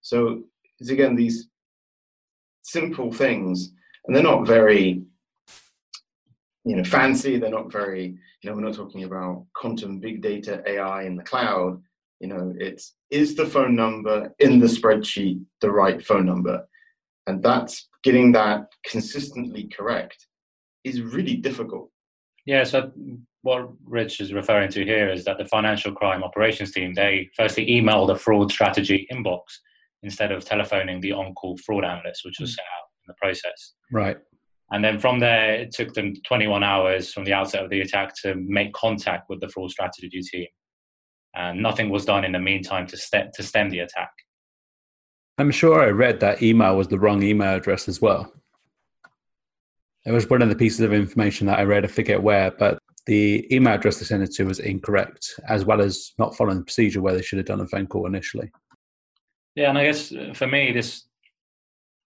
So 0.00 0.44
it's 0.78 0.90
again 0.90 1.16
these 1.16 1.48
simple 2.62 3.12
things, 3.12 3.72
and 4.06 4.14
they're 4.14 4.22
not 4.22 4.46
very 4.46 5.02
you 6.68 6.76
know 6.76 6.84
fancy 6.84 7.38
they're 7.38 7.50
not 7.50 7.72
very 7.72 8.04
you 8.42 8.50
know 8.50 8.54
we're 8.54 8.62
not 8.62 8.74
talking 8.74 9.04
about 9.04 9.44
quantum 9.54 9.98
big 9.98 10.20
data 10.20 10.62
ai 10.66 11.02
in 11.04 11.16
the 11.16 11.22
cloud 11.24 11.80
you 12.20 12.28
know 12.28 12.52
it's 12.58 12.94
is 13.10 13.34
the 13.34 13.46
phone 13.46 13.74
number 13.74 14.34
in 14.38 14.58
the 14.58 14.66
spreadsheet 14.66 15.40
the 15.60 15.70
right 15.70 16.04
phone 16.04 16.26
number 16.26 16.66
and 17.26 17.42
that's 17.42 17.88
getting 18.02 18.32
that 18.32 18.66
consistently 18.84 19.70
correct 19.76 20.26
is 20.84 21.02
really 21.02 21.36
difficult 21.36 21.90
Yeah, 22.46 22.64
so 22.64 22.90
what 23.42 23.70
Rich 23.84 24.20
is 24.20 24.32
referring 24.32 24.70
to 24.70 24.84
here 24.84 25.10
is 25.10 25.24
that 25.24 25.38
the 25.38 25.44
financial 25.44 25.92
crime 25.92 26.24
operations 26.24 26.72
team 26.72 26.94
they 26.94 27.28
firstly 27.36 27.70
email 27.70 28.06
the 28.06 28.16
fraud 28.16 28.50
strategy 28.50 29.06
inbox 29.12 29.42
instead 30.02 30.32
of 30.32 30.44
telephoning 30.44 31.00
the 31.00 31.12
on-call 31.12 31.56
fraud 31.58 31.84
analyst, 31.84 32.24
which 32.24 32.40
was 32.40 32.50
hmm. 32.50 32.54
set 32.54 32.64
out 32.76 32.88
in 33.02 33.06
the 33.08 33.14
process. 33.14 33.74
Right. 33.92 34.16
And 34.70 34.84
then 34.84 34.98
from 34.98 35.18
there, 35.18 35.54
it 35.54 35.72
took 35.72 35.94
them 35.94 36.14
21 36.26 36.62
hours 36.62 37.12
from 37.12 37.24
the 37.24 37.32
outset 37.32 37.64
of 37.64 37.70
the 37.70 37.80
attack 37.80 38.14
to 38.22 38.34
make 38.34 38.72
contact 38.74 39.28
with 39.30 39.40
the 39.40 39.48
fraud 39.48 39.70
strategy 39.70 40.20
team. 40.20 40.46
And 41.34 41.62
nothing 41.62 41.88
was 41.88 42.04
done 42.04 42.24
in 42.24 42.32
the 42.32 42.38
meantime 42.38 42.86
to, 42.88 42.96
st- 42.96 43.32
to 43.34 43.42
stem 43.42 43.70
the 43.70 43.80
attack. 43.80 44.10
I'm 45.38 45.50
sure 45.50 45.80
I 45.80 45.88
read 45.88 46.20
that 46.20 46.42
email 46.42 46.76
was 46.76 46.88
the 46.88 46.98
wrong 46.98 47.22
email 47.22 47.54
address 47.54 47.88
as 47.88 48.02
well. 48.02 48.32
It 50.04 50.12
was 50.12 50.28
one 50.28 50.42
of 50.42 50.48
the 50.48 50.56
pieces 50.56 50.80
of 50.80 50.92
information 50.92 51.46
that 51.46 51.58
I 51.58 51.62
read, 51.62 51.84
I 51.84 51.88
forget 51.88 52.22
where, 52.22 52.50
but 52.50 52.78
the 53.06 53.46
email 53.54 53.74
address 53.74 53.98
they 53.98 54.04
sent 54.04 54.22
it 54.22 54.32
to 54.32 54.44
was 54.44 54.58
incorrect, 54.58 55.40
as 55.48 55.64
well 55.64 55.80
as 55.80 56.12
not 56.18 56.36
following 56.36 56.58
the 56.58 56.64
procedure 56.64 57.00
where 57.00 57.14
they 57.14 57.22
should 57.22 57.38
have 57.38 57.46
done 57.46 57.60
a 57.60 57.66
phone 57.66 57.86
call 57.86 58.06
initially. 58.06 58.50
Yeah, 59.54 59.70
and 59.70 59.78
I 59.78 59.84
guess 59.84 60.12
uh, 60.12 60.32
for 60.34 60.46
me, 60.46 60.72
this 60.72 61.07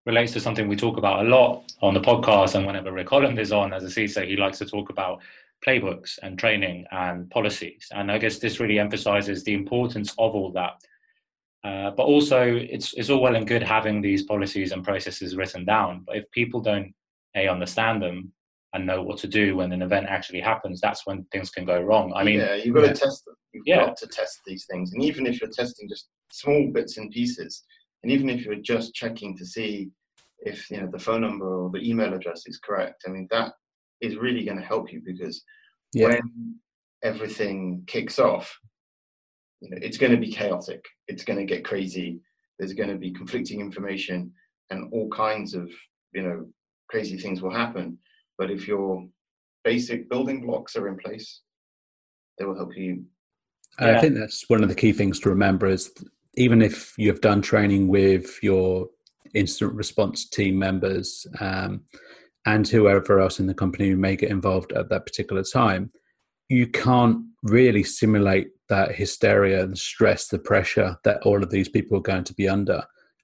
relates 0.06 0.32
to 0.32 0.40
something 0.40 0.68
we 0.68 0.76
talk 0.76 0.96
about 0.96 1.24
a 1.24 1.28
lot 1.28 1.70
on 1.82 1.94
the 1.94 2.00
podcast. 2.00 2.54
And 2.54 2.66
whenever 2.66 2.92
Rick 2.92 3.10
Holland 3.10 3.38
is 3.38 3.52
on 3.52 3.72
as 3.72 3.84
a 3.84 3.86
CISO, 3.86 4.26
he 4.26 4.36
likes 4.36 4.58
to 4.58 4.66
talk 4.66 4.90
about 4.90 5.20
playbooks 5.66 6.18
and 6.22 6.38
training 6.38 6.86
and 6.92 7.28
policies. 7.30 7.88
And 7.92 8.10
I 8.10 8.18
guess 8.18 8.38
this 8.38 8.60
really 8.60 8.78
emphasizes 8.78 9.44
the 9.44 9.54
importance 9.54 10.10
of 10.18 10.34
all 10.34 10.52
that. 10.52 10.80
Uh, 11.64 11.90
but 11.90 12.04
also, 12.04 12.42
it's, 12.42 12.94
it's 12.94 13.10
all 13.10 13.20
well 13.20 13.36
and 13.36 13.46
good 13.46 13.62
having 13.62 14.00
these 14.00 14.22
policies 14.22 14.72
and 14.72 14.84
processes 14.84 15.36
written 15.36 15.64
down. 15.64 16.04
But 16.06 16.16
if 16.16 16.30
people 16.30 16.60
don't 16.60 16.94
a 17.34 17.48
understand 17.48 18.02
them 18.02 18.32
and 18.74 18.86
know 18.86 19.02
what 19.02 19.18
to 19.18 19.26
do 19.26 19.56
when 19.56 19.72
an 19.72 19.82
event 19.82 20.06
actually 20.08 20.40
happens, 20.40 20.80
that's 20.80 21.06
when 21.06 21.24
things 21.32 21.50
can 21.50 21.64
go 21.64 21.80
wrong. 21.80 22.12
I 22.14 22.22
mean, 22.22 22.40
yeah, 22.40 22.54
you've 22.54 22.74
got 22.74 22.86
yeah. 22.86 22.92
to 22.92 23.00
test 23.00 23.24
them. 23.24 23.34
You've 23.52 23.66
yeah. 23.66 23.86
got 23.86 23.96
to 23.98 24.06
test 24.06 24.40
these 24.46 24.66
things, 24.66 24.92
and 24.92 25.02
even 25.02 25.26
if 25.26 25.40
you're 25.40 25.50
testing 25.50 25.88
just 25.88 26.08
small 26.30 26.70
bits 26.70 26.98
and 26.98 27.10
pieces, 27.10 27.64
and 28.02 28.12
even 28.12 28.30
if 28.30 28.44
you're 28.44 28.56
just 28.56 28.94
checking 28.94 29.36
to 29.36 29.46
see 29.46 29.90
if 30.40 30.70
you 30.70 30.80
know 30.80 30.88
the 30.90 30.98
phone 30.98 31.22
number 31.22 31.64
or 31.64 31.70
the 31.70 31.88
email 31.88 32.14
address 32.14 32.42
is 32.46 32.58
correct, 32.58 33.04
I 33.06 33.10
mean 33.10 33.26
that 33.30 33.52
is 34.00 34.16
really 34.16 34.44
going 34.44 34.58
to 34.58 34.64
help 34.64 34.92
you 34.92 35.02
because 35.04 35.42
yeah. 35.92 36.08
when 36.08 36.56
everything 37.02 37.82
kicks 37.86 38.18
off, 38.18 38.56
you 39.60 39.70
know 39.70 39.78
it's 39.80 39.98
going 39.98 40.12
to 40.12 40.18
be 40.18 40.32
chaotic. 40.32 40.84
It's 41.08 41.24
going 41.24 41.38
to 41.38 41.44
get 41.44 41.64
crazy. 41.64 42.20
There's 42.58 42.74
going 42.74 42.90
to 42.90 42.96
be 42.96 43.12
conflicting 43.12 43.60
information 43.60 44.32
and 44.70 44.92
all 44.92 45.08
kinds 45.10 45.54
of 45.54 45.70
you 46.12 46.22
know 46.22 46.46
crazy 46.88 47.18
things 47.18 47.42
will 47.42 47.52
happen. 47.52 47.98
But 48.36 48.50
if 48.50 48.68
your 48.68 49.04
basic 49.64 50.08
building 50.08 50.46
blocks 50.46 50.76
are 50.76 50.88
in 50.88 50.96
place, 50.96 51.42
they 52.38 52.44
will 52.44 52.56
help 52.56 52.76
you. 52.76 53.04
Yeah. 53.80 53.96
I 53.96 54.00
think 54.00 54.14
that's 54.14 54.48
one 54.48 54.62
of 54.62 54.68
the 54.68 54.74
key 54.74 54.92
things 54.92 55.20
to 55.20 55.28
remember 55.28 55.66
is 55.66 55.92
even 56.38 56.62
if 56.62 56.94
you've 56.96 57.20
done 57.20 57.42
training 57.42 57.88
with 57.88 58.42
your 58.42 58.88
incident 59.34 59.76
response 59.76 60.26
team 60.26 60.58
members 60.58 61.26
um, 61.40 61.82
and 62.46 62.66
whoever 62.66 63.20
else 63.20 63.40
in 63.40 63.46
the 63.46 63.54
company 63.54 63.90
who 63.90 63.96
may 63.96 64.16
get 64.16 64.30
involved 64.30 64.72
at 64.72 64.88
that 64.88 65.04
particular 65.04 65.42
time, 65.42 65.90
you 66.48 66.66
can't 66.66 67.18
really 67.42 67.82
simulate 67.82 68.48
that 68.68 68.94
hysteria, 68.94 69.66
the 69.66 69.76
stress, 69.76 70.28
the 70.28 70.38
pressure 70.38 70.96
that 71.04 71.20
all 71.22 71.42
of 71.42 71.50
these 71.50 71.68
people 71.68 71.98
are 71.98 72.02
going 72.02 72.24
to 72.24 72.34
be 72.34 72.48
under 72.48 72.82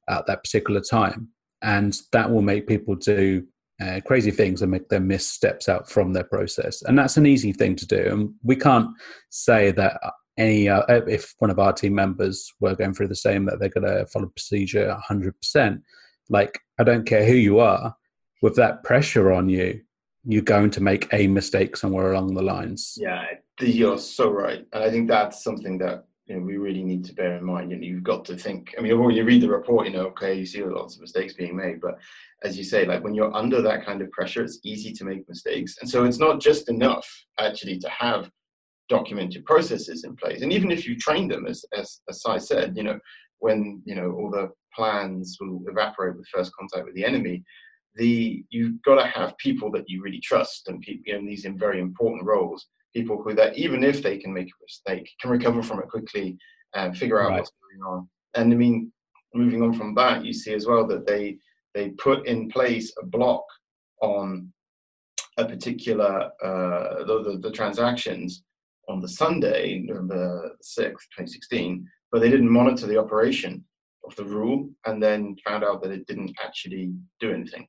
at 0.09 0.27
that 0.27 0.43
particular 0.43 0.81
time. 0.81 1.29
And 1.63 1.97
that 2.13 2.31
will 2.31 2.43
make 2.43 2.67
people 2.67 2.97
do 2.97 3.47
uh, 3.81 4.01
crazy 4.05 4.31
things 4.31 4.61
and 4.61 4.71
make 4.71 4.89
them 4.89 5.07
miss 5.07 5.27
steps 5.27 5.69
out 5.69 5.89
from 5.89 6.13
their 6.13 6.25
process. 6.25 6.83
And 6.83 6.99
that's 6.99 7.17
an 7.17 7.27
easy 7.27 7.53
thing 7.53 7.77
to 7.77 7.87
do. 7.87 8.09
And 8.11 8.35
we 8.43 8.57
can't 8.57 8.91
say 9.31 9.71
that 9.73 9.99
any 10.37 10.69
uh, 10.69 10.83
if 11.07 11.35
one 11.39 11.51
of 11.51 11.59
our 11.59 11.73
team 11.73 11.95
members 11.95 12.53
were 12.61 12.75
going 12.75 12.95
through 12.95 13.09
the 13.09 13.17
same 13.17 13.45
that 13.47 13.59
they're 13.61 13.69
going 13.69 13.87
to 13.87 14.07
follow 14.07 14.27
procedure 14.27 14.97
100%. 15.11 15.81
Like 16.29 16.59
I 16.79 16.85
don't 16.85 17.07
care 17.07 17.25
who 17.25 17.35
you 17.35 17.59
are, 17.59 17.95
with 18.43 18.57
that 18.57 18.83
pressure 18.83 19.33
on 19.33 19.49
you, 19.49 19.81
you're 20.25 20.43
going 20.43 20.71
to 20.71 20.83
make 20.83 21.09
a 21.13 21.27
mistake 21.27 21.77
somewhere 21.77 22.13
along 22.13 22.35
the 22.35 22.43
lines. 22.43 22.95
Yeah, 22.97 23.25
you're 23.61 23.99
so 23.99 24.31
right, 24.31 24.67
and 24.73 24.83
I 24.83 24.91
think 24.91 25.09
that's 25.09 25.45
something 25.45 25.79
that 25.79 26.05
you 26.27 26.37
know, 26.37 26.43
we 26.43 26.57
really 26.57 26.83
need 26.83 27.05
to 27.05 27.15
bear 27.15 27.37
in 27.37 27.45
mind. 27.45 27.71
You 27.71 27.77
know, 27.77 27.85
you've 27.85 28.03
got 28.03 28.25
to 28.27 28.37
think. 28.37 28.75
I 28.79 28.81
mean, 28.81 28.99
when 28.99 29.15
you 29.15 29.25
read 29.25 29.43
the 29.43 29.49
report, 29.49 29.87
you 29.87 29.93
know, 29.93 30.07
okay, 30.07 30.35
you 30.35 30.47
see 30.47 30.65
lots 30.65 30.95
of 30.95 31.03
mistakes 31.03 31.35
being 31.35 31.55
made, 31.55 31.81
but 31.81 31.99
as 32.43 32.57
you 32.57 32.65
say, 32.65 32.87
like 32.87 33.05
when 33.05 33.15
you're 33.15 33.35
under 33.35 33.61
that 33.61 33.85
kind 33.85 34.01
of 34.01 34.11
pressure, 34.11 34.43
it's 34.43 34.61
easy 34.65 34.93
to 34.93 35.05
make 35.05 35.29
mistakes. 35.29 35.77
And 35.81 35.89
so 35.89 36.05
it's 36.05 36.19
not 36.19 36.41
just 36.41 36.71
enough 36.71 37.07
actually 37.39 37.79
to 37.79 37.89
have 37.91 38.31
documented 38.89 39.45
processes 39.45 40.05
in 40.05 40.17
place. 40.17 40.43
And 40.43 40.53
even 40.53 40.71
if 40.71 40.87
you 40.87 40.97
train 40.97 41.29
them, 41.29 41.47
as 41.47 41.65
as, 41.77 42.01
as 42.09 42.23
I 42.27 42.39
said, 42.39 42.77
you 42.77 42.83
know, 42.83 42.99
when 43.39 43.83
you 43.85 43.95
know 43.95 44.13
all 44.13 44.31
the 44.31 44.51
plans 44.75 45.37
will 45.41 45.63
evaporate 45.69 46.17
with 46.17 46.27
first 46.29 46.53
contact 46.59 46.85
with 46.85 46.95
the 46.95 47.05
enemy, 47.05 47.45
the 47.97 48.45
you've 48.51 48.83
got 48.83 48.97
to 48.97 49.07
have 49.07 49.37
people 49.39 49.71
that 49.73 49.89
you 49.89 50.03
really 50.03 50.21
trust 50.21 50.69
and 50.69 50.81
people 50.81 51.15
in 51.15 51.27
these 51.27 51.45
in 51.45 51.59
very 51.59 51.81
important 51.81 52.25
roles 52.25 52.67
people 52.95 53.21
who 53.23 53.35
that 53.35 53.57
even 53.57 53.83
if 53.83 54.03
they 54.03 54.17
can 54.19 54.33
make 54.33 54.47
a 54.47 54.63
mistake 54.63 55.09
can 55.21 55.31
recover 55.31 55.63
from 55.63 55.81
it 55.81 55.89
quickly 55.89 56.37
and 56.75 56.97
figure 56.97 57.21
out 57.21 57.31
right. 57.31 57.39
what's 57.39 57.53
going 57.63 57.93
on 57.93 58.09
and 58.35 58.53
i 58.53 58.57
mean 58.57 58.93
moving 59.35 59.63
on 59.63 59.73
from 59.73 59.95
that 59.95 60.25
you 60.25 60.33
see 60.33 60.55
as 60.55 60.67
well 60.67 60.87
that 60.87 61.07
they 61.07 61.37
they 61.75 61.91
put 61.91 62.27
in 62.27 62.49
place 62.49 62.93
a 63.03 63.07
block 63.07 63.45
on 64.01 64.53
a 65.39 65.45
particular 65.45 66.31
uh, 66.45 67.05
the, 67.05 67.23
the, 67.25 67.39
the 67.43 67.51
transactions 67.51 68.45
on 68.89 69.01
the 69.01 69.09
sunday 69.09 69.81
november 69.87 70.51
6th 70.63 71.07
2016 71.17 71.87
but 72.13 72.21
they 72.21 72.31
didn't 72.31 72.49
monitor 72.49 72.87
the 72.87 72.99
operation 72.99 73.65
of 74.07 74.15
the 74.17 74.25
rule 74.25 74.71
and 74.87 75.03
then 75.03 75.37
found 75.45 75.65
out 75.65 75.83
that 75.83 75.91
it 75.91 76.07
didn't 76.07 76.33
actually 76.43 76.93
do 77.21 77.33
anything. 77.33 77.67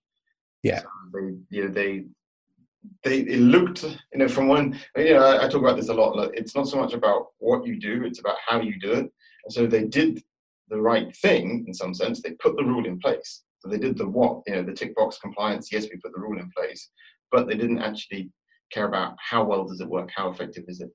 Yeah. 0.63 0.81
So 0.81 0.87
they 1.13 1.35
you 1.49 1.63
know 1.63 1.71
they 1.71 2.05
they 3.03 3.19
it 3.21 3.39
looked 3.39 3.83
you 3.83 4.19
know 4.19 4.27
from 4.27 4.47
one 4.47 4.79
you 4.95 5.13
know 5.13 5.23
I, 5.23 5.45
I, 5.45 5.47
talk 5.47 5.61
about 5.61 5.77
this 5.77 5.89
a 5.89 5.93
lot 5.93 6.15
like, 6.15 6.31
it's 6.33 6.55
not 6.55 6.67
so 6.67 6.77
much 6.77 6.93
about 6.93 7.27
what 7.39 7.65
you 7.65 7.79
do 7.79 8.03
it's 8.03 8.19
about 8.19 8.37
how 8.45 8.61
you 8.61 8.79
do 8.79 8.91
it. 8.91 9.11
And 9.45 9.53
so 9.53 9.65
they 9.65 9.85
did 9.85 10.21
the 10.69 10.81
right 10.81 11.15
thing 11.17 11.65
in 11.67 11.73
some 11.73 11.93
sense 11.93 12.21
they 12.21 12.31
put 12.31 12.55
the 12.55 12.63
rule 12.63 12.85
in 12.85 12.99
place. 12.99 13.43
So 13.59 13.69
they 13.69 13.77
did 13.77 13.97
the 13.97 14.07
what 14.07 14.41
you 14.47 14.55
know 14.55 14.63
the 14.63 14.73
tick 14.73 14.95
box 14.95 15.17
compliance 15.17 15.71
yes 15.71 15.87
we 15.91 15.97
put 15.97 16.13
the 16.13 16.21
rule 16.21 16.39
in 16.39 16.51
place 16.55 16.89
but 17.31 17.47
they 17.47 17.55
didn't 17.55 17.81
actually 17.81 18.29
care 18.71 18.87
about 18.87 19.15
how 19.19 19.43
well 19.43 19.65
does 19.65 19.81
it 19.81 19.87
work 19.87 20.09
how 20.15 20.29
effective 20.29 20.65
is 20.67 20.81
it 20.81 20.89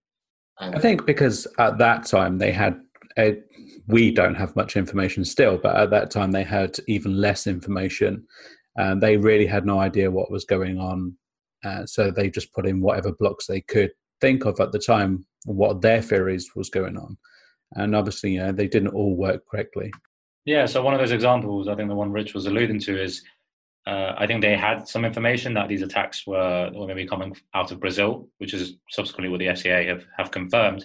and, 0.61 0.75
i 0.75 0.79
think 0.79 1.05
because 1.07 1.47
at 1.59 1.79
that 1.79 2.05
time 2.05 2.39
they 2.39 2.53
had 2.53 2.81
a, 3.19 3.37
we 3.87 4.13
don't 4.13 4.37
have 4.37 4.55
much 4.57 4.77
information 4.77 5.25
still 5.25 5.59
but 5.59 5.77
at 5.77 5.91
that 5.91 6.11
time 6.11 6.31
they 6.31 6.45
had 6.45 6.77
even 6.87 7.17
less 7.17 7.47
information 7.47 8.25
and 8.77 9.03
they 9.03 9.17
really 9.17 9.47
had 9.47 9.67
no 9.67 9.81
idea 9.81 10.11
what 10.11 10.31
was 10.31 10.45
going 10.45 10.79
on 10.79 11.15
uh, 11.65 11.85
so 11.85 12.11
they 12.11 12.31
just 12.31 12.53
put 12.53 12.67
in 12.67 12.81
whatever 12.81 13.13
blocks 13.13 13.47
they 13.47 13.61
could 13.61 13.91
think 14.21 14.45
of 14.45 14.61
at 14.61 14.73
the 14.73 14.79
time, 14.79 15.27
what 15.45 15.81
their 15.81 16.03
theories 16.03 16.51
was 16.55 16.71
going 16.71 16.97
on. 16.97 17.17
And 17.73 17.95
obviously, 17.95 18.33
you 18.33 18.41
know, 18.41 18.53
they 18.53 18.69
didn't 18.69 18.95
all 18.95 19.17
work 19.17 19.43
correctly. 19.49 19.93
Yeah, 20.45 20.67
so 20.67 20.83
one 20.83 20.95
of 20.95 21.01
those 21.01 21.13
examples, 21.13 21.69
I 21.69 21.75
think 21.75 21.89
the 21.89 21.95
one 21.95 22.13
Rich 22.13 22.35
was 22.35 22.47
alluding 22.47 22.81
to 22.81 23.01
is 23.01 23.23
uh, 23.87 24.15
I 24.17 24.27
think 24.27 24.43
they 24.43 24.57
had 24.57 24.87
some 24.87 25.05
information 25.05 25.55
that 25.55 25.69
these 25.69 25.83
attacks 25.83 26.27
were, 26.27 26.67
were 26.67 26.87
going 26.87 26.89
to 26.89 26.95
be 26.95 27.07
coming 27.07 27.35
out 27.55 27.73
of 27.73 27.81
Brazil, 27.81 28.29
which 28.39 28.55
is 28.55 28.75
subsequently 28.91 29.31
what 29.31 29.39
the 29.39 29.47
FCA 29.47 29.89
have, 29.89 30.05
have 30.17 30.31
confirmed. 30.31 30.85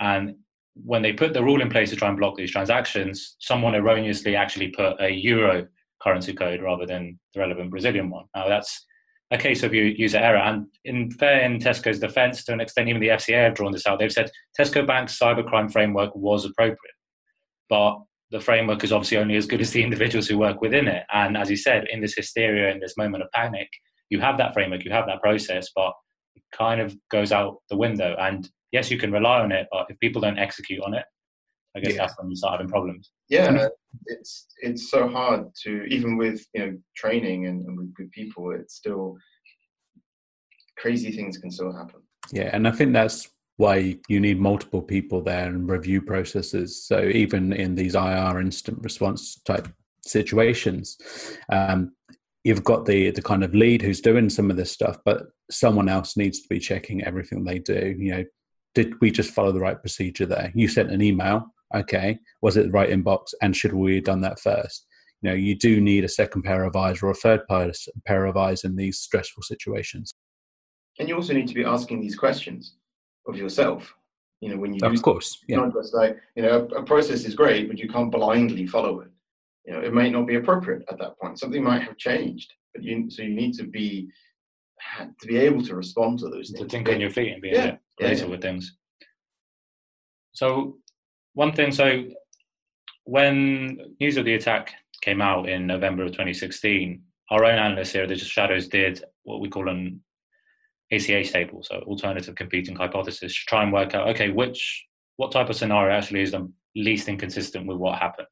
And 0.00 0.36
when 0.74 1.02
they 1.02 1.12
put 1.12 1.34
the 1.34 1.44
rule 1.44 1.60
in 1.60 1.68
place 1.68 1.90
to 1.90 1.96
try 1.96 2.08
and 2.08 2.16
block 2.16 2.36
these 2.36 2.50
transactions, 2.50 3.36
someone 3.40 3.74
erroneously 3.74 4.36
actually 4.36 4.68
put 4.68 5.00
a 5.00 5.10
euro 5.10 5.66
currency 6.02 6.32
code 6.32 6.62
rather 6.62 6.86
than 6.86 7.18
the 7.34 7.40
relevant 7.40 7.70
Brazilian 7.70 8.08
one. 8.08 8.24
Now 8.34 8.48
that's 8.48 8.86
a 9.30 9.38
case 9.38 9.62
of 9.62 9.74
user 9.74 10.18
error. 10.18 10.38
And 10.38 10.66
in 10.84 11.10
fair 11.10 11.40
in 11.40 11.58
Tesco's 11.58 12.00
defense, 12.00 12.44
to 12.44 12.52
an 12.52 12.60
extent, 12.60 12.88
even 12.88 13.00
the 13.00 13.08
FCA 13.08 13.44
have 13.44 13.54
drawn 13.54 13.72
this 13.72 13.86
out. 13.86 13.98
They've 13.98 14.10
said 14.10 14.30
Tesco 14.58 14.86
Bank's 14.86 15.18
cybercrime 15.18 15.70
framework 15.70 16.14
was 16.16 16.44
appropriate, 16.44 16.94
but 17.68 17.98
the 18.30 18.40
framework 18.40 18.84
is 18.84 18.92
obviously 18.92 19.18
only 19.18 19.36
as 19.36 19.46
good 19.46 19.60
as 19.60 19.72
the 19.72 19.82
individuals 19.88 20.28
who 20.28 20.38
work 20.38 20.60
within 20.60 20.88
it. 20.88 21.04
And 21.12 21.36
as 21.36 21.50
you 21.50 21.56
said, 21.56 21.86
in 21.90 22.00
this 22.00 22.14
hysteria, 22.14 22.70
in 22.70 22.80
this 22.80 22.96
moment 22.96 23.22
of 23.22 23.30
panic, 23.32 23.68
you 24.08 24.20
have 24.20 24.38
that 24.38 24.54
framework, 24.54 24.84
you 24.84 24.90
have 24.90 25.06
that 25.06 25.20
process, 25.20 25.70
but 25.74 25.92
it 26.34 26.42
kind 26.52 26.80
of 26.80 26.96
goes 27.10 27.32
out 27.32 27.58
the 27.70 27.76
window. 27.76 28.16
And 28.18 28.48
yes, 28.72 28.90
you 28.90 28.98
can 28.98 29.12
rely 29.12 29.40
on 29.40 29.52
it, 29.52 29.68
but 29.70 29.86
if 29.88 29.98
people 30.00 30.20
don't 30.20 30.38
execute 30.38 30.82
on 30.82 30.94
it, 30.94 31.04
I 31.76 31.80
guess 31.80 31.94
yeah. 31.94 31.98
that's 31.98 32.18
when 32.18 32.28
you 32.28 32.36
start 32.36 32.54
having 32.54 32.68
problems. 32.68 33.12
Yeah, 33.28 33.68
it's 34.06 34.48
it's 34.60 34.90
so 34.90 35.08
hard 35.08 35.54
to 35.62 35.84
even 35.84 36.16
with 36.16 36.44
you 36.52 36.66
know 36.66 36.78
training 36.96 37.46
and, 37.46 37.64
and 37.64 37.78
with 37.78 37.94
good 37.94 38.10
people, 38.10 38.50
it's 38.50 38.74
still 38.74 39.16
crazy 40.78 41.12
things 41.12 41.38
can 41.38 41.50
still 41.50 41.72
happen. 41.72 42.00
Yeah, 42.32 42.50
and 42.52 42.66
I 42.66 42.72
think 42.72 42.92
that's 42.92 43.28
why 43.60 43.94
you 44.08 44.18
need 44.18 44.40
multiple 44.40 44.80
people 44.80 45.20
there 45.20 45.46
and 45.46 45.68
review 45.68 46.00
processes. 46.00 46.82
So 46.82 47.02
even 47.02 47.52
in 47.52 47.74
these 47.74 47.94
IR 47.94 48.40
incident 48.40 48.82
response 48.82 49.38
type 49.44 49.68
situations, 50.00 50.96
um, 51.52 51.92
you've 52.42 52.64
got 52.64 52.86
the 52.86 53.10
the 53.10 53.20
kind 53.20 53.44
of 53.44 53.54
lead 53.54 53.82
who's 53.82 54.00
doing 54.00 54.30
some 54.30 54.50
of 54.50 54.56
this 54.56 54.72
stuff, 54.72 54.96
but 55.04 55.26
someone 55.50 55.90
else 55.90 56.16
needs 56.16 56.40
to 56.40 56.48
be 56.48 56.58
checking 56.58 57.04
everything 57.04 57.44
they 57.44 57.58
do. 57.58 57.94
You 57.98 58.12
know, 58.12 58.24
did 58.74 58.98
we 59.02 59.10
just 59.10 59.34
follow 59.34 59.52
the 59.52 59.60
right 59.60 59.78
procedure 59.78 60.24
there? 60.24 60.50
You 60.54 60.66
sent 60.66 60.90
an 60.90 61.02
email, 61.02 61.44
okay, 61.74 62.18
was 62.40 62.56
it 62.56 62.64
the 62.64 62.72
right 62.72 62.88
inbox, 62.88 63.34
and 63.42 63.54
should 63.54 63.74
we 63.74 63.96
have 63.96 64.04
done 64.04 64.22
that 64.22 64.40
first? 64.40 64.86
You 65.20 65.28
know, 65.28 65.36
you 65.36 65.54
do 65.54 65.82
need 65.82 66.04
a 66.04 66.08
second 66.08 66.44
pair 66.44 66.64
of 66.64 66.76
eyes 66.76 67.02
or 67.02 67.10
a 67.10 67.14
third 67.14 67.42
pair 68.06 68.24
of 68.24 68.38
eyes 68.38 68.64
in 68.64 68.76
these 68.76 69.00
stressful 69.00 69.42
situations. 69.42 70.14
And 70.98 71.10
you 71.10 71.14
also 71.14 71.34
need 71.34 71.48
to 71.48 71.54
be 71.54 71.64
asking 71.64 72.00
these 72.00 72.16
questions 72.16 72.76
of 73.30 73.38
yourself. 73.38 73.94
You 74.40 74.50
know, 74.50 74.56
when 74.56 74.72
you 74.72 74.80
of 74.82 75.02
course, 75.02 75.38
yeah. 75.48 75.56
not 75.56 75.74
just 75.74 75.94
like 75.94 76.16
you 76.34 76.42
know, 76.42 76.68
a, 76.72 76.80
a 76.80 76.82
process 76.82 77.24
is 77.24 77.34
great, 77.34 77.68
but 77.68 77.78
you 77.78 77.88
can't 77.88 78.10
blindly 78.10 78.66
follow 78.66 79.00
it 79.00 79.10
you 79.70 79.72
know 79.72 79.80
it 79.80 79.92
might 79.92 80.12
not 80.12 80.26
be 80.26 80.36
appropriate 80.36 80.82
at 80.90 80.98
that 80.98 81.18
point 81.18 81.38
something 81.38 81.62
might 81.62 81.82
have 81.82 81.96
changed 81.96 82.52
but 82.74 82.82
you 82.82 83.10
so 83.10 83.22
you 83.22 83.34
need 83.34 83.54
to 83.54 83.64
be 83.64 84.08
to 85.20 85.26
be 85.26 85.36
able 85.36 85.62
to 85.62 85.74
respond 85.74 86.18
to 86.18 86.28
those 86.28 86.50
to 86.50 86.64
think 86.64 86.88
on 86.88 87.00
your 87.00 87.10
feet 87.10 87.32
and 87.32 87.42
be 87.42 87.50
yeah, 87.50 87.76
creative 87.98 88.24
yeah. 88.24 88.30
with 88.30 88.42
things 88.42 88.76
so 90.32 90.76
one 91.34 91.52
thing 91.52 91.70
so 91.70 92.04
when 93.04 93.78
news 94.00 94.16
of 94.16 94.24
the 94.24 94.34
attack 94.34 94.72
came 95.02 95.20
out 95.20 95.48
in 95.48 95.66
november 95.66 96.02
of 96.02 96.12
2016 96.12 97.02
our 97.30 97.44
own 97.44 97.58
analysts 97.58 97.92
here 97.92 98.06
the 98.06 98.16
shadows 98.16 98.68
did 98.68 99.04
what 99.24 99.40
we 99.40 99.48
call 99.48 99.68
an 99.68 100.00
ACH 100.92 101.28
stable, 101.28 101.62
so 101.62 101.76
alternative 101.86 102.34
competing 102.34 102.74
hypothesis 102.74 103.32
to 103.32 103.40
try 103.46 103.62
and 103.62 103.72
work 103.72 103.94
out 103.94 104.08
okay 104.08 104.30
which 104.30 104.86
what 105.16 105.32
type 105.32 105.48
of 105.48 105.56
scenario 105.56 105.96
actually 105.96 106.22
is 106.22 106.32
the 106.32 106.50
least 106.74 107.08
inconsistent 107.08 107.66
with 107.66 107.76
what 107.76 107.98
happened 107.98 108.26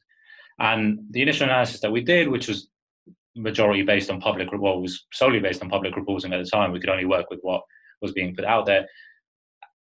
and 0.59 0.99
the 1.11 1.23
initial 1.23 1.45
analysis 1.45 1.81
that 1.81 1.93
we 1.93 2.01
did, 2.01 2.29
which 2.29 2.49
was 2.49 2.69
majority 3.37 3.83
based 3.83 4.11
on 4.11 4.21
public, 4.21 4.49
well, 4.53 4.83
was 4.83 5.07
solely 5.13 5.39
based 5.39 5.63
on 5.63 5.69
public 5.69 5.97
reporting 5.97 6.33
at 6.33 6.43
the 6.43 6.51
time. 6.51 6.73
We 6.73 6.81
could 6.81 6.91
only 6.91 7.05
work 7.05 7.31
with 7.31 7.41
what 7.43 7.63
was 8.03 8.13
being 8.13 8.35
put 8.35 8.45
out 8.45 8.67
there. 8.67 8.87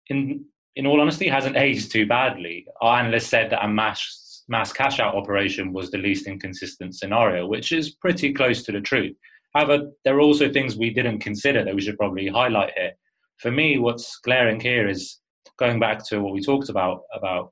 In 0.08 0.46
in 0.76 0.88
all 0.88 1.00
honesty, 1.00 1.28
hasn't 1.28 1.56
aged 1.56 1.92
too 1.92 2.08
badly. 2.08 2.66
Our 2.82 3.00
analyst 3.00 3.30
said 3.30 3.52
that 3.52 3.64
a 3.64 3.68
mass 3.68 4.44
mass 4.48 4.74
cash 4.74 5.00
out 5.00 5.16
operation 5.16 5.72
was 5.72 5.92
the 5.92 6.00
least 6.00 6.28
inconsistent 6.28 6.96
scenario, 6.96 7.46
which 7.46 7.72
is 7.72 7.92
pretty 7.92 8.34
close 8.34 8.64
to 8.64 8.72
the 8.72 8.82
truth. 8.82 9.16
However, 9.54 9.92
there 10.04 10.16
are 10.18 10.22
also 10.22 10.52
things 10.52 10.76
we 10.76 10.90
didn't 10.90 11.20
consider 11.20 11.64
that 11.64 11.76
we 11.76 11.82
should 11.82 11.98
probably 11.98 12.28
highlight 12.28 12.72
here. 12.76 12.94
For 13.38 13.52
me, 13.52 13.78
what's 13.78 14.18
glaring 14.20 14.60
here 14.60 14.88
is 14.88 15.20
going 15.60 15.80
back 15.80 16.06
to 16.08 16.22
what 16.22 16.34
we 16.34 16.42
talked 16.42 16.70
about 16.70 17.02
about 17.14 17.52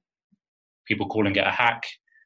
people 0.87 1.07
calling 1.07 1.35
it 1.35 1.45
a 1.45 1.51
hack 1.51 1.83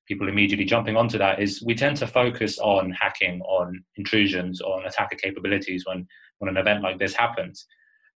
people 0.08 0.30
immediately 0.30 0.66
jumping 0.66 0.96
onto 0.96 1.18
that 1.18 1.42
is 1.42 1.64
we 1.64 1.76
tend 1.76 1.98
to 1.98 2.08
focus 2.08 2.60
on 2.60 2.92
hacking, 2.92 3.42
on 3.42 3.84
intrusions, 3.98 4.62
on 4.62 4.86
attacker 4.86 5.16
capabilities 5.16 5.84
when, 5.86 6.08
when 6.40 6.50
an 6.50 6.58
event 6.58 6.84
like 6.84 7.00
this 7.00 7.16
happens. 7.16 7.66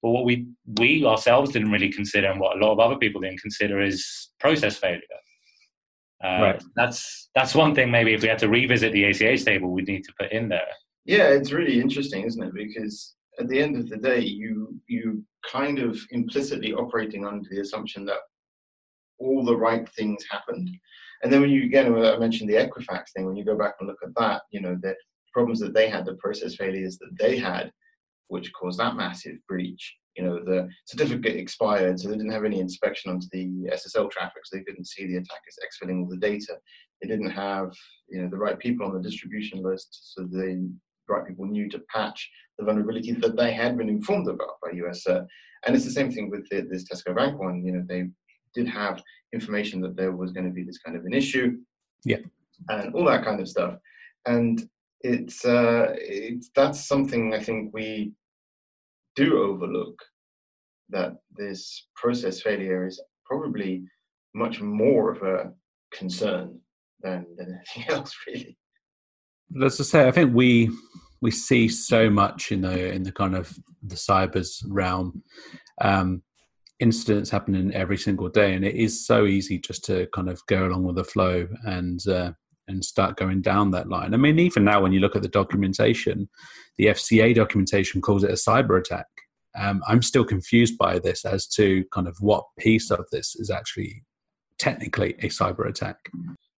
But 0.02 0.10
what 0.12 0.26
we 0.26 0.48
we 0.80 1.06
ourselves 1.06 1.52
didn't 1.52 1.72
really 1.72 1.92
consider, 1.92 2.30
and 2.30 2.40
what 2.40 2.58
a 2.58 2.60
lot 2.60 2.74
of 2.74 2.80
other 2.80 2.98
people 2.98 3.22
didn't 3.22 3.40
consider, 3.40 3.82
is 3.82 4.30
process 4.40 4.78
failure. 4.78 5.02
Uh, 6.24 6.42
right. 6.42 6.64
That's 6.76 7.30
that's 7.34 7.56
one 7.56 7.74
thing. 7.74 7.90
Maybe 7.90 8.14
if 8.14 8.22
we 8.22 8.28
had 8.28 8.40
to 8.40 8.50
revisit 8.50 8.94
the 8.94 9.06
ACH 9.06 9.44
table, 9.44 9.72
we'd 9.72 9.88
need 9.88 10.04
to 10.04 10.14
put 10.20 10.32
in 10.32 10.50
there. 10.50 10.68
Yeah, 11.06 11.30
it's 11.30 11.52
really 11.52 11.80
interesting, 11.80 12.24
isn't 12.24 12.44
it? 12.44 12.54
Because 12.54 13.16
at 13.40 13.48
the 13.48 13.62
end 13.62 13.76
of 13.78 13.90
the 13.90 13.98
day, 13.98 14.20
you 14.22 14.80
you 14.88 15.24
kind 15.50 15.80
of 15.80 15.98
implicitly 16.12 16.74
operating 16.74 17.26
under 17.26 17.48
the 17.50 17.62
assumption 17.62 18.06
that 18.06 18.20
all 19.20 19.46
the 19.46 19.56
right 19.56 19.88
things 19.90 20.24
happened. 20.30 20.70
And 21.24 21.32
then 21.32 21.42
when 21.42 21.50
you 21.52 21.64
again, 21.64 21.94
I 21.94 22.18
mentioned 22.18 22.50
the 22.50 22.56
Equifax 22.56 23.12
thing. 23.16 23.26
When 23.26 23.36
you 23.36 23.46
go 23.46 23.58
back 23.58 23.76
and 23.80 23.88
look 23.88 24.00
at 24.04 24.16
that, 24.16 24.44
you 24.52 24.62
know 24.62 24.78
the 24.82 24.96
problems 25.34 25.60
that 25.60 25.74
they 25.74 25.90
had, 25.90 26.06
the 26.06 26.16
process 26.16 26.56
failures 26.56 26.98
that 26.98 27.16
they 27.20 27.38
had, 27.38 27.72
which 28.28 28.54
caused 28.54 28.80
that 28.80 28.96
massive 28.96 29.38
breach. 29.48 29.96
You 30.16 30.24
know 30.24 30.40
the 30.44 30.70
certificate 30.86 31.36
expired, 31.36 32.00
so 32.00 32.08
they 32.08 32.16
didn't 32.18 32.32
have 32.32 32.46
any 32.46 32.60
inspection 32.60 33.12
onto 33.12 33.28
the 33.32 33.70
SSL 33.74 34.10
traffic, 34.10 34.44
so 34.46 34.58
they 34.58 34.64
couldn't 34.64 34.88
see 34.88 35.06
the 35.06 35.18
attackers 35.18 35.60
exfilling 35.64 36.02
all 36.02 36.10
the 36.10 36.18
data. 36.18 36.58
They 37.02 37.10
didn't 37.10 37.32
have 37.32 37.74
you 38.10 38.22
know 38.22 38.30
the 38.30 38.38
right 38.38 38.58
people 38.58 38.86
on 38.88 38.94
the 38.94 39.02
distribution 39.02 39.62
list, 39.62 40.14
so 40.16 40.28
the 41.08 41.14
right 41.14 41.28
people 41.28 41.46
knew 41.46 41.70
to 41.70 41.80
patch 41.94 42.30
the 42.58 42.66
vulnerability 42.66 43.12
that 43.12 43.36
they 43.36 43.54
had 43.54 43.78
been 43.78 43.90
informed 43.90 44.28
about 44.28 44.60
by 44.64 44.72
US. 44.86 45.06
Uh, 45.08 45.26
and 45.66 45.76
it's 45.76 45.86
the 45.86 45.92
same 45.92 46.12
thing 46.12 46.30
with 46.30 46.48
the, 46.50 46.62
this 46.70 46.86
Tesco 46.86 47.16
Bank 47.16 47.40
one. 47.40 47.66
You 47.66 47.74
know 47.74 47.86
they 47.88 48.06
did 48.54 48.68
have 48.68 49.02
information 49.34 49.82
that 49.82 49.96
there 49.96 50.14
was 50.14 50.32
going 50.32 50.46
to 50.46 50.52
be 50.52 50.64
this 50.64 50.78
kind 50.78 50.98
of 50.98 51.06
an 51.06 51.14
issue, 51.14 51.58
yeah, 52.04 52.18
and 52.70 52.94
all 52.94 53.06
that 53.06 53.26
kind 53.26 53.40
of 53.40 53.48
stuff. 53.48 53.76
And 54.26 54.68
it's 55.02 55.46
uh, 55.46 55.94
it's 55.98 56.50
that's 56.56 56.88
something 56.88 57.34
I 57.34 57.44
think 57.44 57.74
we 57.74 58.14
do 59.16 59.42
overlook 59.42 60.02
that 60.90 61.18
this 61.36 61.88
process 61.96 62.42
failure 62.42 62.86
is 62.86 63.02
probably 63.26 63.84
much 64.34 64.62
more 64.62 65.12
of 65.12 65.24
a 65.24 65.52
concern 65.92 66.60
than, 67.02 67.26
than 67.38 67.60
anything 67.76 67.96
else, 67.96 68.16
really. 68.28 68.58
As 69.64 69.80
I 69.80 69.84
say, 69.84 70.08
I 70.08 70.12
think 70.12 70.34
we 70.34 70.70
we 71.22 71.32
see 71.32 71.68
so 71.68 72.10
much 72.10 72.52
in 72.52 72.62
the 72.62 72.92
in 72.92 73.04
the 73.04 73.12
kind 73.12 73.36
of 73.36 73.58
the 73.82 73.96
cybers 73.96 74.64
realm. 74.68 75.24
Um, 75.82 76.24
incidents 76.80 77.30
happening 77.30 77.74
every 77.74 77.98
single 77.98 78.30
day, 78.30 78.54
and 78.54 78.66
it 78.66 78.76
is 78.76 79.06
so 79.06 79.26
easy 79.26 79.58
just 79.60 79.86
to 79.86 80.08
kind 80.14 80.30
of 80.30 80.42
go 80.48 80.68
along 80.68 80.84
with 80.84 80.96
the 80.96 81.04
flow 81.04 81.48
and 81.64 82.06
uh, 82.08 82.32
and 82.68 82.84
start 82.84 83.18
going 83.18 83.42
down 83.42 83.72
that 83.72 83.90
line. 83.90 84.14
I 84.14 84.18
mean, 84.18 84.40
even 84.40 84.64
now 84.64 84.82
when 84.82 84.92
you 84.92 85.00
look 85.00 85.16
at 85.16 85.22
the 85.22 85.28
documentation, 85.28 86.30
the 86.78 86.88
FCA 86.88 87.36
documentation 87.36 88.02
calls 88.02 88.24
it 88.24 88.32
a 88.32 88.34
cyber 88.34 88.80
attack. 88.80 89.08
Um, 89.58 89.82
I'm 89.88 90.02
still 90.02 90.26
confused 90.26 90.78
by 90.78 91.00
this 91.00 91.24
as 91.24 91.48
to 91.50 91.86
kind 91.94 92.08
of 92.08 92.18
what 92.20 92.44
piece 92.60 92.92
of 92.92 93.06
this 93.12 93.36
is 93.36 93.50
actually 93.50 94.04
technically 94.60 95.12
a 95.20 95.28
cyber 95.28 95.68
attack 95.68 95.98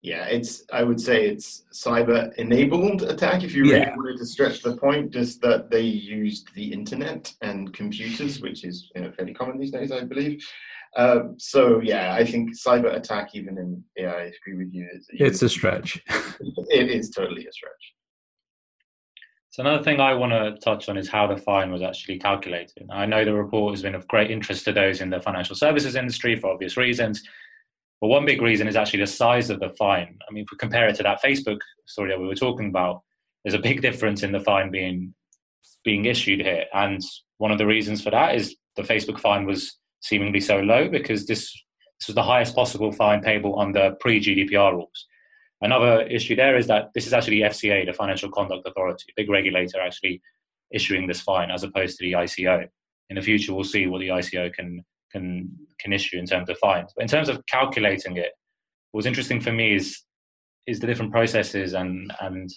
yeah, 0.07 0.25
it's 0.25 0.63
I 0.71 0.83
would 0.83 1.01
say 1.01 1.27
it's 1.27 1.65
cyber 1.73 2.33
enabled 2.35 3.03
attack 3.03 3.43
if 3.43 3.53
you 3.53 3.63
really 3.63 3.79
yeah. 3.79 3.95
wanted 3.95 4.17
to 4.19 4.25
stretch 4.25 4.61
the 4.61 4.77
point, 4.77 5.11
just 5.11 5.41
that 5.41 5.69
they 5.69 5.81
used 5.81 6.47
the 6.55 6.71
internet 6.71 7.33
and 7.41 7.73
computers, 7.73 8.39
which 8.39 8.63
is 8.63 8.89
you 8.95 9.01
know, 9.01 9.11
fairly 9.11 9.33
common 9.33 9.59
these 9.59 9.71
days, 9.71 9.91
I 9.91 10.05
believe. 10.05 10.41
Um, 10.95 11.35
so 11.37 11.81
yeah, 11.81 12.13
I 12.13 12.25
think 12.25 12.57
cyber 12.57 12.95
attack, 12.95 13.31
even 13.33 13.57
in 13.57 13.83
yeah, 13.97 14.13
I 14.13 14.31
agree 14.31 14.57
with 14.57 14.73
you. 14.73 14.87
It's, 14.93 15.07
it's 15.11 15.41
a 15.41 15.49
stretch. 15.49 16.01
it 16.69 16.89
is 16.89 17.09
totally 17.09 17.45
a 17.45 17.51
stretch. 17.51 17.93
So 19.49 19.61
another 19.61 19.83
thing 19.83 19.99
I 19.99 20.13
want 20.13 20.31
to 20.31 20.55
touch 20.63 20.87
on 20.87 20.97
is 20.97 21.09
how 21.09 21.27
the 21.27 21.35
fine 21.35 21.69
was 21.69 21.81
actually 21.81 22.19
calculated. 22.19 22.87
I 22.91 23.05
know 23.05 23.25
the 23.25 23.33
report 23.33 23.73
has 23.73 23.81
been 23.81 23.95
of 23.95 24.07
great 24.07 24.31
interest 24.31 24.63
to 24.65 24.71
those 24.71 25.01
in 25.01 25.09
the 25.09 25.19
financial 25.19 25.55
services 25.55 25.95
industry 25.95 26.35
for 26.39 26.51
obvious 26.51 26.77
reasons, 26.77 27.23
but 28.01 28.07
one 28.07 28.25
big 28.25 28.41
reason 28.41 28.67
is 28.67 28.75
actually 28.75 28.99
the 28.99 29.07
size 29.07 29.49
of 29.49 29.59
the 29.59 29.69
fine. 29.77 30.17
I 30.27 30.31
mean, 30.31 30.43
if 30.43 30.51
we 30.51 30.57
compare 30.57 30.87
it 30.87 30.95
to 30.97 31.03
that 31.03 31.21
Facebook 31.23 31.59
story 31.85 32.09
that 32.09 32.19
we 32.19 32.27
were 32.27 32.35
talking 32.35 32.69
about, 32.69 33.01
there's 33.43 33.55
a 33.55 33.59
big 33.59 33.81
difference 33.81 34.23
in 34.23 34.31
the 34.31 34.39
fine 34.39 34.71
being 34.71 35.13
being 35.83 36.05
issued 36.05 36.41
here. 36.41 36.65
And 36.73 37.01
one 37.37 37.51
of 37.51 37.57
the 37.57 37.65
reasons 37.65 38.01
for 38.01 38.11
that 38.11 38.35
is 38.35 38.55
the 38.75 38.83
Facebook 38.83 39.19
fine 39.19 39.45
was 39.45 39.77
seemingly 40.01 40.39
so 40.39 40.59
low 40.59 40.89
because 40.89 41.25
this 41.25 41.51
this 41.99 42.07
was 42.07 42.15
the 42.15 42.23
highest 42.23 42.55
possible 42.55 42.91
fine 42.91 43.21
payable 43.21 43.59
under 43.59 43.95
pre-GDPR 43.99 44.73
rules. 44.73 45.07
Another 45.61 46.03
issue 46.03 46.35
there 46.35 46.55
is 46.55 46.67
that 46.67 46.89
this 46.93 47.07
is 47.07 47.13
actually 47.13 47.39
FCA, 47.39 47.87
the 47.87 47.93
Financial 47.93 48.29
Conduct 48.29 48.67
Authority, 48.67 49.05
a 49.09 49.13
big 49.19 49.29
regulator, 49.29 49.81
actually 49.81 50.21
issuing 50.71 51.07
this 51.07 51.21
fine 51.21 51.49
as 51.49 51.63
opposed 51.63 51.97
to 51.97 52.05
the 52.05 52.11
ICO. 52.11 52.67
In 53.09 53.15
the 53.15 53.21
future, 53.21 53.53
we'll 53.53 53.63
see 53.63 53.87
what 53.87 53.99
the 53.99 54.09
ICO 54.09 54.53
can 54.53 54.85
can 55.11 55.49
can 55.79 55.93
issue 55.93 56.17
in 56.17 56.25
terms 56.25 56.49
of 56.49 56.57
fines. 56.57 56.91
But 56.95 57.03
in 57.03 57.07
terms 57.07 57.29
of 57.29 57.45
calculating 57.45 58.17
it, 58.17 58.31
what 58.91 58.99
was 58.99 59.05
interesting 59.05 59.41
for 59.41 59.51
me 59.51 59.75
is 59.75 60.01
is 60.65 60.79
the 60.79 60.87
different 60.87 61.11
processes 61.11 61.73
and 61.73 62.11
and 62.21 62.49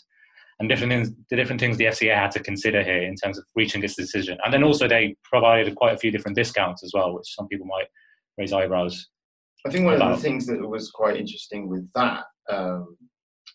and 0.60 0.68
different 0.68 0.92
things, 0.92 1.10
the 1.30 1.36
different 1.36 1.60
things 1.60 1.78
the 1.78 1.86
FCA 1.86 2.14
had 2.14 2.30
to 2.32 2.42
consider 2.42 2.82
here 2.82 3.02
in 3.02 3.16
terms 3.16 3.38
of 3.38 3.44
reaching 3.56 3.80
this 3.80 3.96
decision. 3.96 4.36
And 4.44 4.52
then 4.52 4.62
also 4.62 4.86
they 4.86 5.16
provided 5.24 5.74
quite 5.74 5.94
a 5.94 5.98
few 5.98 6.10
different 6.10 6.36
discounts 6.36 6.84
as 6.84 6.92
well, 6.94 7.14
which 7.14 7.34
some 7.34 7.48
people 7.48 7.66
might 7.66 7.86
raise 8.36 8.52
eyebrows. 8.52 9.08
I 9.66 9.70
think 9.70 9.86
one 9.86 9.94
about. 9.94 10.12
of 10.12 10.16
the 10.18 10.22
things 10.22 10.46
that 10.46 10.60
was 10.60 10.90
quite 10.90 11.16
interesting 11.16 11.66
with 11.68 11.90
that, 11.94 12.24
um, 12.50 12.96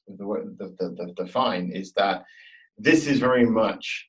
the, 0.07 0.55
the, 0.57 0.75
the, 0.79 1.13
the 1.15 1.27
fine, 1.27 1.71
is 1.71 1.93
that 1.93 2.23
this 2.77 3.05
is 3.05 3.19
very 3.19 3.45
much, 3.45 4.07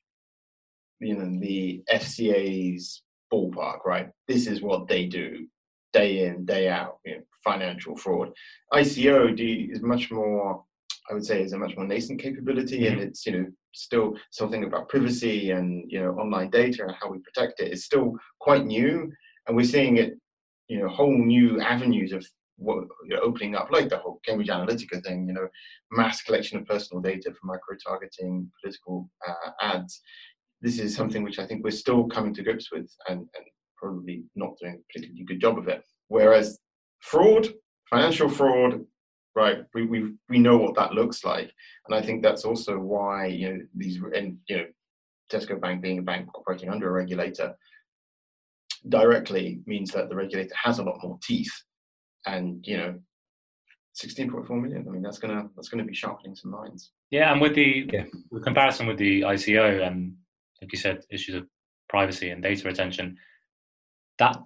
you 0.99 1.15
know, 1.15 1.39
the 1.39 1.83
FCA's 1.91 3.03
ballpark, 3.33 3.85
right? 3.85 4.09
This 4.27 4.47
is 4.47 4.61
what 4.61 4.87
they 4.87 5.05
do 5.05 5.47
day 5.93 6.25
in, 6.25 6.45
day 6.45 6.69
out, 6.69 6.97
you 7.05 7.15
know, 7.15 7.21
financial 7.43 7.95
fraud. 7.95 8.29
ICO 8.73 9.71
is 9.71 9.81
much 9.81 10.11
more, 10.11 10.63
I 11.09 11.13
would 11.13 11.25
say, 11.25 11.41
is 11.41 11.53
a 11.53 11.57
much 11.57 11.75
more 11.75 11.87
nascent 11.87 12.21
capability, 12.21 12.81
mm-hmm. 12.81 12.93
and 12.93 13.01
it's 13.01 13.25
you 13.25 13.31
know 13.31 13.45
still 13.73 14.15
something 14.31 14.63
about 14.63 14.89
privacy 14.89 15.51
and 15.51 15.83
you 15.87 16.01
know 16.01 16.11
online 16.11 16.49
data 16.49 16.83
and 16.83 16.95
how 16.99 17.09
we 17.09 17.19
protect 17.19 17.59
it 17.59 17.71
is 17.71 17.85
still 17.85 18.13
quite 18.39 18.65
new, 18.65 19.11
and 19.47 19.55
we're 19.55 19.65
seeing 19.65 19.97
it, 19.97 20.17
you 20.67 20.79
know, 20.79 20.87
whole 20.87 21.17
new 21.17 21.61
avenues 21.61 22.11
of 22.11 22.25
what, 22.57 22.85
you 23.05 23.15
know, 23.15 23.21
opening 23.21 23.55
up, 23.55 23.71
like 23.71 23.89
the 23.89 23.97
whole 23.97 24.19
Cambridge 24.25 24.49
Analytica 24.49 25.03
thing, 25.03 25.27
you 25.27 25.33
know, 25.33 25.47
mass 25.91 26.21
collection 26.21 26.57
of 26.57 26.65
personal 26.65 27.01
data 27.01 27.31
for 27.31 27.45
micro-targeting 27.45 28.51
political 28.61 29.09
uh, 29.27 29.51
ads. 29.61 30.01
This 30.61 30.79
is 30.79 30.95
something 30.95 31.23
which 31.23 31.39
I 31.39 31.45
think 31.45 31.63
we're 31.63 31.71
still 31.71 32.05
coming 32.07 32.33
to 32.33 32.43
grips 32.43 32.71
with 32.71 32.89
and, 33.07 33.19
and 33.19 33.45
probably 33.77 34.23
not 34.35 34.57
doing 34.59 34.73
a 34.75 34.93
particularly 34.93 35.23
good 35.23 35.41
job 35.41 35.57
of 35.57 35.67
it. 35.67 35.83
Whereas 36.07 36.59
fraud, 36.99 37.47
financial 37.89 38.29
fraud, 38.29 38.81
right, 39.35 39.59
we, 39.73 39.85
we, 39.85 40.13
we 40.29 40.39
know 40.39 40.57
what 40.57 40.75
that 40.75 40.93
looks 40.93 41.23
like. 41.23 41.51
And 41.87 41.95
I 41.95 42.01
think 42.01 42.23
that's 42.23 42.43
also 42.43 42.77
why, 42.79 43.27
you 43.27 43.49
know, 43.49 43.59
these, 43.75 43.99
and, 44.15 44.37
you 44.49 44.57
know, 44.57 44.65
Tesco 45.31 45.59
Bank 45.59 45.81
being 45.81 45.99
a 45.99 46.01
bank 46.01 46.29
operating 46.35 46.69
under 46.69 46.89
a 46.89 46.91
regulator 46.91 47.55
directly 48.89 49.59
means 49.65 49.91
that 49.91 50.09
the 50.09 50.15
regulator 50.15 50.55
has 50.61 50.79
a 50.79 50.83
lot 50.83 50.99
more 51.03 51.19
teeth. 51.21 51.53
And, 52.25 52.65
you 52.65 52.77
know, 52.77 52.95
16.4 54.03 54.49
million, 54.61 54.85
I 54.87 54.91
mean, 54.91 55.01
that's 55.01 55.19
going 55.19 55.35
to, 55.35 55.49
that's 55.55 55.69
going 55.69 55.83
to 55.83 55.87
be 55.87 55.95
sharpening 55.95 56.35
some 56.35 56.51
minds. 56.51 56.91
Yeah. 57.11 57.31
And 57.31 57.41
with 57.41 57.55
the, 57.55 57.89
yeah. 57.91 58.05
the 58.31 58.39
comparison 58.39 58.87
with 58.87 58.97
the 58.97 59.21
ICO 59.21 59.85
and, 59.85 59.95
um, 59.95 60.17
like 60.61 60.71
you 60.71 60.77
said, 60.77 61.03
issues 61.09 61.35
of 61.35 61.47
privacy 61.89 62.29
and 62.29 62.43
data 62.43 62.67
retention, 62.67 63.17
that 64.19 64.37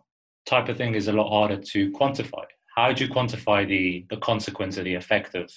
type 0.46 0.70
of 0.70 0.78
thing 0.78 0.96
is 0.96 1.08
a 1.08 1.14
lot 1.14 1.30
harder 1.30 1.58
to 1.58 1.92
quantify. 1.92 2.44
How 2.76 2.92
do 2.94 3.06
you 3.06 3.12
quantify 3.12 3.68
the 3.68 4.06
the 4.10 4.18
consequence 4.18 4.78
or 4.78 4.84
the 4.84 4.96
effect 4.96 5.36
of 5.36 5.50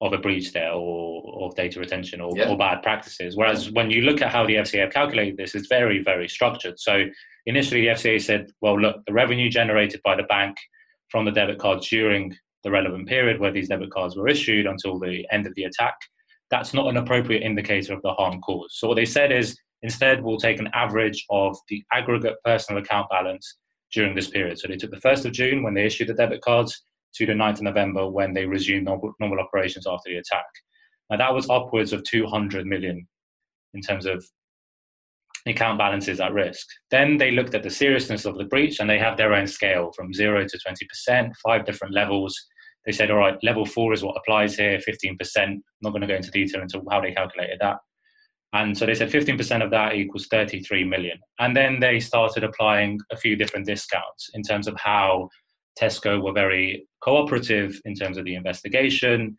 of 0.00 0.12
a 0.12 0.18
breach 0.18 0.52
there 0.52 0.72
or, 0.72 1.22
or 1.24 1.50
data 1.56 1.80
retention 1.80 2.20
or, 2.20 2.30
yeah. 2.36 2.48
or, 2.48 2.56
bad 2.56 2.82
practices? 2.82 3.36
Whereas 3.36 3.70
when 3.72 3.90
you 3.90 4.02
look 4.02 4.22
at 4.22 4.30
how 4.30 4.46
the 4.46 4.54
FCA 4.54 4.82
have 4.82 4.92
calculated 4.92 5.36
this, 5.36 5.56
it's 5.56 5.66
very, 5.66 6.02
very 6.04 6.28
structured. 6.28 6.78
So 6.78 7.06
initially 7.46 7.80
the 7.80 7.88
FCA 7.88 8.20
said, 8.22 8.50
well, 8.60 8.80
look, 8.80 9.04
the 9.06 9.12
revenue 9.12 9.50
generated 9.50 10.00
by 10.04 10.14
the 10.14 10.22
bank 10.24 10.56
from 11.10 11.24
the 11.24 11.32
debit 11.32 11.58
cards 11.58 11.88
during 11.88 12.36
the 12.62 12.70
relevant 12.70 13.08
period 13.08 13.40
where 13.40 13.52
these 13.52 13.68
debit 13.68 13.90
cards 13.90 14.16
were 14.16 14.28
issued 14.28 14.66
until 14.66 14.98
the 14.98 15.26
end 15.32 15.46
of 15.46 15.54
the 15.56 15.64
attack, 15.64 15.96
that's 16.50 16.74
not 16.74 16.88
an 16.88 16.96
appropriate 16.96 17.42
indicator 17.42 17.92
of 17.92 18.02
the 18.02 18.12
harm 18.12 18.40
caused. 18.40 18.74
So 18.74 18.88
what 18.88 18.96
they 18.96 19.04
said 19.04 19.32
is 19.32 19.58
instead 19.82 20.22
we'll 20.22 20.38
take 20.38 20.58
an 20.58 20.68
average 20.74 21.24
of 21.30 21.56
the 21.68 21.84
aggregate 21.92 22.36
personal 22.44 22.82
account 22.82 23.08
balance 23.10 23.56
during 23.92 24.14
this 24.14 24.28
period. 24.28 24.58
So 24.58 24.68
they 24.68 24.76
took 24.76 24.90
the 24.90 24.96
1st 24.96 25.26
of 25.26 25.32
June 25.32 25.62
when 25.62 25.74
they 25.74 25.84
issued 25.84 26.08
the 26.08 26.14
debit 26.14 26.40
cards 26.42 26.82
to 27.14 27.26
the 27.26 27.32
9th 27.32 27.56
of 27.56 27.62
November 27.62 28.08
when 28.08 28.34
they 28.34 28.44
resumed 28.46 28.84
normal, 28.84 29.14
normal 29.18 29.40
operations 29.40 29.86
after 29.86 30.10
the 30.10 30.18
attack. 30.18 30.44
Now 31.10 31.16
that 31.16 31.34
was 31.34 31.48
upwards 31.48 31.92
of 31.92 32.04
200 32.04 32.66
million 32.66 33.08
in 33.74 33.80
terms 33.80 34.06
of 34.06 34.24
account 35.46 35.78
balances 35.78 36.20
at 36.20 36.32
risk. 36.32 36.66
Then 36.90 37.16
they 37.16 37.30
looked 37.30 37.54
at 37.54 37.62
the 37.62 37.70
seriousness 37.70 38.24
of 38.24 38.36
the 38.36 38.44
breach 38.44 38.80
and 38.80 38.90
they 38.90 38.98
have 38.98 39.16
their 39.16 39.32
own 39.32 39.46
scale 39.46 39.92
from 39.96 40.12
0 40.12 40.46
to 40.46 40.58
20%, 40.58 41.32
five 41.42 41.64
different 41.64 41.94
levels. 41.94 42.38
They 42.84 42.92
said, 42.92 43.10
all 43.10 43.18
right, 43.18 43.38
level 43.42 43.64
four 43.64 43.92
is 43.92 44.02
what 44.02 44.16
applies 44.16 44.56
here, 44.56 44.78
15%. 44.78 45.18
I'm 45.36 45.62
not 45.82 45.90
going 45.90 46.02
to 46.02 46.06
go 46.06 46.14
into 46.14 46.30
detail 46.30 46.62
into 46.62 46.82
how 46.90 47.00
they 47.00 47.12
calculated 47.12 47.58
that. 47.60 47.78
And 48.54 48.76
so 48.76 48.86
they 48.86 48.94
said 48.94 49.10
15% 49.10 49.62
of 49.62 49.70
that 49.70 49.94
equals 49.94 50.26
33 50.30 50.84
million. 50.84 51.18
And 51.38 51.54
then 51.56 51.80
they 51.80 52.00
started 52.00 52.44
applying 52.44 52.98
a 53.12 53.16
few 53.16 53.36
different 53.36 53.66
discounts 53.66 54.30
in 54.32 54.42
terms 54.42 54.66
of 54.66 54.76
how 54.78 55.28
Tesco 55.78 56.22
were 56.22 56.32
very 56.32 56.86
cooperative 57.02 57.80
in 57.84 57.94
terms 57.94 58.16
of 58.16 58.24
the 58.24 58.34
investigation 58.34 59.36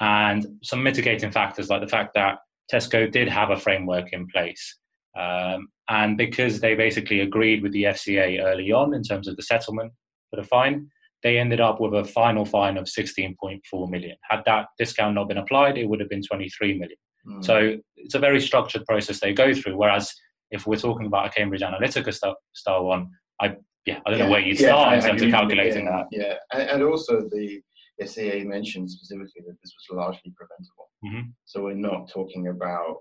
and 0.00 0.46
some 0.62 0.82
mitigating 0.82 1.30
factors 1.30 1.68
like 1.68 1.82
the 1.82 1.86
fact 1.86 2.14
that 2.14 2.38
Tesco 2.72 3.10
did 3.10 3.28
have 3.28 3.50
a 3.50 3.56
framework 3.56 4.12
in 4.12 4.26
place. 4.28 4.78
Um, 5.18 5.68
and 5.88 6.16
because 6.16 6.60
they 6.60 6.74
basically 6.74 7.20
agreed 7.20 7.62
with 7.62 7.72
the 7.72 7.84
FCA 7.84 8.42
early 8.42 8.72
on 8.72 8.94
in 8.94 9.02
terms 9.02 9.28
of 9.28 9.36
the 9.36 9.42
settlement 9.42 9.92
for 10.30 10.36
the 10.40 10.48
fine, 10.48 10.88
they 11.22 11.38
ended 11.38 11.60
up 11.60 11.80
with 11.80 11.94
a 11.94 12.04
final 12.04 12.44
fine 12.44 12.76
of 12.76 12.86
16.4 12.86 13.90
million. 13.90 14.16
Had 14.28 14.42
that 14.46 14.66
discount 14.78 15.14
not 15.14 15.28
been 15.28 15.38
applied, 15.38 15.76
it 15.76 15.88
would 15.88 16.00
have 16.00 16.08
been 16.08 16.22
23 16.22 16.78
million. 16.78 16.96
Mm. 17.26 17.44
So 17.44 17.76
it's 17.96 18.14
a 18.14 18.18
very 18.18 18.40
structured 18.40 18.84
process 18.84 19.20
they 19.20 19.32
go 19.32 19.54
through. 19.54 19.76
Whereas 19.76 20.12
if 20.50 20.66
we're 20.66 20.76
talking 20.76 21.06
about 21.06 21.26
a 21.26 21.30
Cambridge 21.30 21.62
Analytica 21.62 22.12
style, 22.12 22.36
style 22.52 22.84
one, 22.84 23.08
I 23.40 23.56
yeah, 23.86 23.98
I 24.06 24.10
don't 24.10 24.18
yeah. 24.18 24.24
know 24.26 24.30
where 24.30 24.40
you 24.40 24.54
yeah, 24.54 24.68
start 24.68 24.94
in 24.94 25.00
terms 25.02 25.22
of 25.22 25.30
calculating 25.30 25.86
yeah, 25.86 25.90
that. 25.90 26.06
Yeah, 26.12 26.34
and, 26.52 26.70
and, 26.70 26.82
also 26.84 27.20
the 27.20 27.60
FCA 28.00 28.46
mentioned 28.46 28.90
specifically 28.90 29.42
that 29.46 29.56
this 29.62 29.74
was 29.90 29.96
largely 29.96 30.32
preventable. 30.36 30.90
Mm-hmm. 31.04 31.30
So 31.46 31.64
we're 31.64 31.74
not 31.74 32.08
talking 32.08 32.48
about 32.48 32.98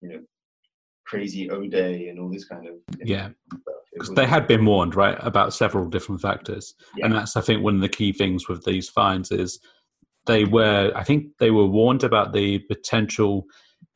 you 0.00 0.08
know 0.08 0.20
crazy 1.06 1.48
O 1.50 1.66
day 1.66 2.08
and 2.08 2.18
all 2.18 2.30
this 2.30 2.44
kind 2.44 2.66
of 2.66 2.74
yeah. 3.04 3.28
Because 3.92 4.10
they 4.10 4.26
had 4.26 4.46
been 4.46 4.66
warned, 4.66 4.94
right, 4.94 5.16
about 5.20 5.54
several 5.54 5.88
different 5.88 6.20
factors, 6.20 6.74
and 7.02 7.14
that's 7.14 7.34
I 7.34 7.40
think 7.40 7.62
one 7.62 7.76
of 7.76 7.80
the 7.80 7.88
key 7.88 8.12
things 8.12 8.46
with 8.46 8.62
these 8.64 8.90
fines 8.90 9.30
is 9.30 9.58
they 10.26 10.44
were 10.44 10.92
I 10.94 11.02
think 11.02 11.38
they 11.38 11.50
were 11.50 11.66
warned 11.66 12.04
about 12.04 12.32
the 12.32 12.58
potential 12.60 13.46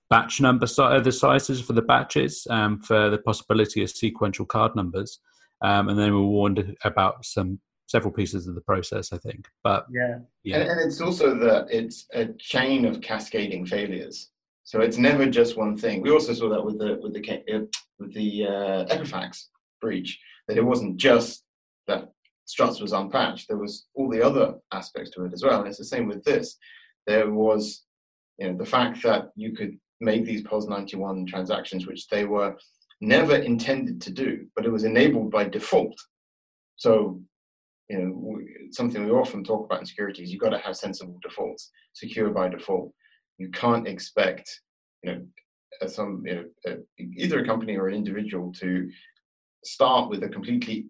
batch 0.08 0.40
number 0.40 0.66
uh, 0.78 1.00
the 1.00 1.12
sizes 1.12 1.60
for 1.60 1.72
the 1.72 1.82
batches 1.82 2.46
um, 2.50 2.80
for 2.80 3.10
the 3.10 3.18
possibility 3.18 3.82
of 3.82 3.90
sequential 3.90 4.44
card 4.46 4.74
numbers. 4.74 5.20
Um, 5.62 5.88
and 5.88 5.98
then 5.98 6.12
we 6.12 6.20
were 6.20 6.26
warned 6.26 6.76
about 6.84 7.24
some 7.24 7.60
several 7.86 8.12
pieces 8.12 8.46
of 8.46 8.54
the 8.54 8.60
process 8.60 9.12
i 9.12 9.18
think 9.18 9.48
but 9.64 9.84
yeah. 9.90 10.18
Yeah. 10.44 10.58
and, 10.58 10.70
and, 10.70 10.80
it's 10.80 11.00
also 11.00 11.34
that 11.40 11.66
it's 11.70 12.06
a 12.14 12.26
chain 12.38 12.84
of 12.84 13.00
cascading 13.00 13.66
failures. 13.66 14.30
So 14.62 14.80
it's 14.80 14.98
never 14.98 15.26
just 15.26 15.56
one 15.56 15.76
thing. 15.76 16.00
We 16.00 16.10
also 16.10 16.32
saw 16.32 16.48
that 16.50 16.64
with 16.64 16.78
the 16.78 17.00
with 17.02 17.12
the 17.12 17.42
uh, 17.52 17.60
with 17.98 18.14
the 18.14 18.46
uh, 18.46 18.84
equifax 18.86 19.46
breach 19.80 20.18
that 20.46 20.56
it 20.56 20.64
wasn't 20.64 20.96
just 20.96 21.44
that 21.88 22.12
struts 22.50 22.80
was 22.80 22.92
unpatched 22.92 23.46
there 23.48 23.56
was 23.56 23.86
all 23.94 24.08
the 24.10 24.22
other 24.22 24.54
aspects 24.72 25.10
to 25.10 25.24
it 25.24 25.32
as 25.32 25.42
well 25.42 25.60
and 25.60 25.68
it's 25.68 25.78
the 25.78 25.84
same 25.84 26.06
with 26.06 26.22
this 26.24 26.56
there 27.06 27.30
was 27.30 27.84
you 28.38 28.46
know 28.46 28.56
the 28.56 28.64
fact 28.64 29.02
that 29.02 29.30
you 29.36 29.52
could 29.52 29.78
make 30.00 30.24
these 30.24 30.42
POS 30.42 30.66
91 30.66 31.26
transactions 31.26 31.86
which 31.86 32.08
they 32.08 32.24
were 32.24 32.56
never 33.00 33.36
intended 33.36 34.00
to 34.02 34.10
do, 34.10 34.46
but 34.54 34.66
it 34.66 34.70
was 34.70 34.84
enabled 34.84 35.30
by 35.30 35.44
default. 35.44 35.96
So, 36.76 37.20
you 37.88 37.98
know, 37.98 38.38
something 38.70 39.04
we 39.04 39.10
often 39.10 39.42
talk 39.42 39.64
about 39.64 39.80
in 39.80 39.86
security 39.86 40.22
is 40.22 40.30
you've 40.30 40.40
got 40.40 40.50
to 40.50 40.58
have 40.58 40.76
sensible 40.76 41.18
defaults, 41.22 41.70
secure 41.94 42.30
by 42.30 42.48
default. 42.48 42.92
You 43.38 43.50
can't 43.50 43.88
expect, 43.88 44.60
you 45.02 45.12
know, 45.12 45.86
some, 45.86 46.22
you 46.26 46.46
know, 46.66 46.76
either 46.98 47.40
a 47.40 47.46
company 47.46 47.76
or 47.76 47.88
an 47.88 47.94
individual 47.94 48.52
to 48.60 48.90
start 49.64 50.10
with 50.10 50.22
a 50.22 50.28
completely 50.28 50.86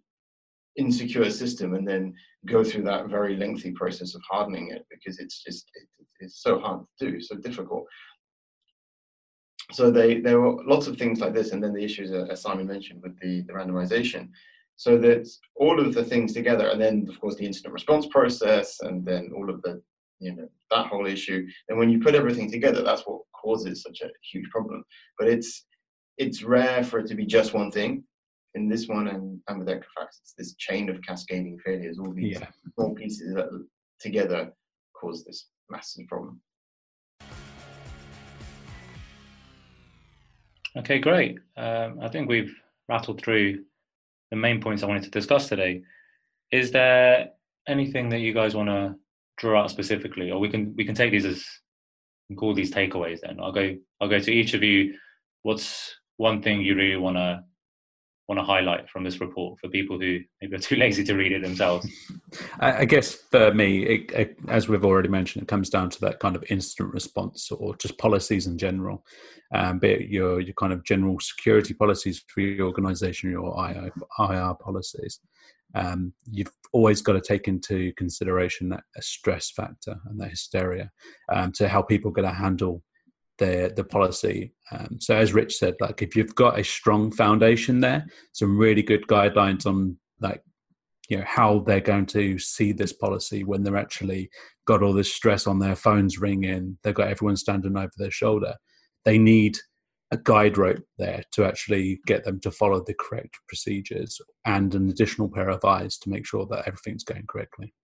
insecure 0.76 1.30
system 1.30 1.74
and 1.74 1.86
then 1.86 2.14
go 2.46 2.64
through 2.64 2.82
that 2.84 3.08
very 3.08 3.36
lengthy 3.36 3.72
process 3.72 4.14
of 4.14 4.22
hardening 4.28 4.70
it 4.70 4.86
because 4.90 5.18
it's 5.18 5.42
just 5.42 5.70
it, 5.74 6.06
it's 6.20 6.42
so 6.42 6.58
hard 6.58 6.80
to 6.98 7.10
do 7.10 7.20
so 7.20 7.36
difficult. 7.36 7.84
So 9.72 9.90
they 9.90 10.20
there 10.20 10.40
were 10.40 10.62
lots 10.64 10.86
of 10.86 10.96
things 10.96 11.20
like 11.20 11.34
this 11.34 11.52
and 11.52 11.62
then 11.62 11.74
the 11.74 11.84
issues 11.84 12.12
as 12.12 12.42
simon 12.42 12.66
mentioned 12.66 13.02
with 13.02 13.18
the, 13.20 13.42
the 13.42 13.52
randomization. 13.52 14.28
So 14.76 14.96
that 14.98 15.28
all 15.56 15.78
of 15.78 15.92
the 15.92 16.04
things 16.04 16.32
together 16.32 16.68
and 16.68 16.80
then 16.80 17.06
of 17.08 17.20
course 17.20 17.36
the 17.36 17.46
incident 17.46 17.74
response 17.74 18.06
process 18.06 18.78
and 18.80 19.04
then 19.04 19.30
all 19.36 19.50
of 19.50 19.60
the 19.62 19.82
you 20.18 20.34
know 20.34 20.48
that 20.70 20.86
whole 20.86 21.06
issue. 21.06 21.46
And 21.68 21.78
when 21.78 21.90
you 21.90 22.00
put 22.00 22.14
everything 22.14 22.50
together 22.50 22.82
that's 22.82 23.02
what 23.02 23.22
causes 23.40 23.82
such 23.82 24.00
a 24.02 24.10
huge 24.32 24.48
problem. 24.50 24.84
But 25.18 25.28
it's 25.28 25.66
it's 26.16 26.42
rare 26.42 26.84
for 26.84 26.98
it 26.98 27.06
to 27.08 27.14
be 27.14 27.26
just 27.26 27.54
one 27.54 27.70
thing 27.70 28.04
in 28.54 28.68
this 28.68 28.88
one 28.88 29.08
and, 29.08 29.40
and 29.48 29.58
with 29.58 29.68
equifax 29.68 30.20
it's 30.22 30.34
this 30.36 30.54
chain 30.54 30.88
of 30.88 31.00
cascading 31.02 31.58
failures 31.64 31.98
all 31.98 32.12
these 32.12 32.38
yeah. 32.38 32.46
small 32.74 32.94
pieces 32.94 33.34
that 33.34 33.48
together 34.00 34.52
cause 34.94 35.24
this 35.24 35.48
massive 35.70 36.06
problem 36.08 36.40
Okay, 40.76 40.98
great. 40.98 41.38
Um, 41.56 41.98
I 42.00 42.08
think 42.08 42.28
we've 42.28 42.54
rattled 42.88 43.20
through 43.20 43.64
the 44.30 44.36
main 44.36 44.60
points 44.60 44.82
I 44.82 44.86
wanted 44.86 45.02
to 45.04 45.10
discuss 45.10 45.48
today. 45.48 45.82
Is 46.52 46.70
there 46.70 47.30
anything 47.68 48.08
that 48.10 48.20
you 48.20 48.32
guys 48.32 48.54
want 48.54 48.68
to 48.68 48.94
draw 49.36 49.62
out 49.62 49.70
specifically, 49.70 50.30
or 50.30 50.38
we 50.38 50.48
can 50.48 50.74
we 50.76 50.84
can 50.84 50.94
take 50.94 51.10
these 51.10 51.24
as 51.24 51.44
and 52.28 52.38
call 52.38 52.54
these 52.54 52.72
takeaways? 52.72 53.20
Then 53.20 53.40
I'll 53.40 53.52
go 53.52 53.76
I'll 54.00 54.08
go 54.08 54.20
to 54.20 54.32
each 54.32 54.54
of 54.54 54.62
you. 54.62 54.94
What's 55.42 55.96
one 56.18 56.40
thing 56.40 56.60
you 56.60 56.76
really 56.76 56.96
want 56.96 57.16
to 57.16 57.42
want 58.30 58.38
to 58.38 58.44
highlight 58.44 58.88
from 58.88 59.02
this 59.02 59.20
report 59.20 59.58
for 59.58 59.68
people 59.68 59.98
who 59.98 60.20
maybe 60.40 60.54
are 60.54 60.60
too 60.60 60.76
lazy 60.84 61.02
to 61.02 61.14
read 61.14 61.32
it 61.32 61.42
themselves? 61.42 61.84
I 62.60 62.84
guess 62.84 63.12
for 63.12 63.52
me, 63.52 63.82
it, 63.82 64.12
it, 64.12 64.36
as 64.48 64.68
we've 64.68 64.84
already 64.84 65.08
mentioned, 65.08 65.42
it 65.42 65.48
comes 65.48 65.68
down 65.68 65.90
to 65.90 66.00
that 66.02 66.20
kind 66.20 66.36
of 66.36 66.44
incident 66.48 66.94
response 66.94 67.50
or 67.50 67.74
just 67.76 67.98
policies 67.98 68.46
in 68.46 68.56
general, 68.56 69.04
um, 69.52 69.80
be 69.80 69.88
it 69.88 70.08
your 70.08 70.38
your 70.40 70.54
kind 70.54 70.72
of 70.72 70.84
general 70.84 71.18
security 71.18 71.74
policies 71.74 72.24
for 72.28 72.40
your 72.40 72.68
organisation, 72.68 73.32
your 73.32 73.52
IR, 73.68 73.90
IR 74.20 74.54
policies. 74.54 75.18
Um, 75.74 76.12
you've 76.30 76.52
always 76.72 77.02
got 77.02 77.14
to 77.14 77.20
take 77.20 77.48
into 77.48 77.92
consideration 77.94 78.68
that 78.68 78.84
a 78.96 79.02
stress 79.02 79.50
factor 79.50 79.96
and 80.06 80.20
the 80.20 80.26
hysteria 80.26 80.92
um, 81.32 81.50
to 81.52 81.68
how 81.68 81.82
people 81.82 82.12
get 82.12 82.22
to 82.22 82.30
handle 82.30 82.82
the 83.40 83.72
the 83.74 83.82
policy. 83.82 84.52
Um, 84.70 84.98
so 85.00 85.16
as 85.16 85.32
Rich 85.32 85.56
said, 85.56 85.74
like 85.80 86.02
if 86.02 86.14
you've 86.14 86.34
got 86.36 86.60
a 86.60 86.62
strong 86.62 87.10
foundation 87.10 87.80
there, 87.80 88.06
some 88.32 88.56
really 88.56 88.82
good 88.82 89.06
guidelines 89.08 89.66
on 89.66 89.96
like 90.20 90.42
you 91.08 91.18
know 91.18 91.24
how 91.26 91.58
they're 91.60 91.80
going 91.80 92.06
to 92.06 92.38
see 92.38 92.70
this 92.70 92.92
policy 92.92 93.42
when 93.42 93.64
they're 93.64 93.76
actually 93.76 94.30
got 94.66 94.82
all 94.82 94.92
this 94.92 95.12
stress 95.12 95.48
on 95.48 95.58
their 95.58 95.74
phones 95.74 96.20
ringing 96.20 96.78
they've 96.84 96.94
got 96.94 97.08
everyone 97.08 97.34
standing 97.34 97.76
over 97.76 97.90
their 97.96 98.12
shoulder 98.12 98.54
they 99.04 99.18
need 99.18 99.56
a 100.12 100.16
guide 100.16 100.56
rope 100.56 100.84
there 100.98 101.24
to 101.32 101.44
actually 101.44 101.98
get 102.06 102.22
them 102.22 102.38
to 102.38 102.50
follow 102.52 102.84
the 102.84 102.94
correct 102.94 103.38
procedures 103.48 104.20
and 104.44 104.72
an 104.76 104.88
additional 104.88 105.28
pair 105.28 105.48
of 105.48 105.64
eyes 105.64 105.98
to 105.98 106.10
make 106.10 106.24
sure 106.24 106.46
that 106.46 106.62
everything's 106.68 107.02
going 107.02 107.24
correctly 107.26 107.74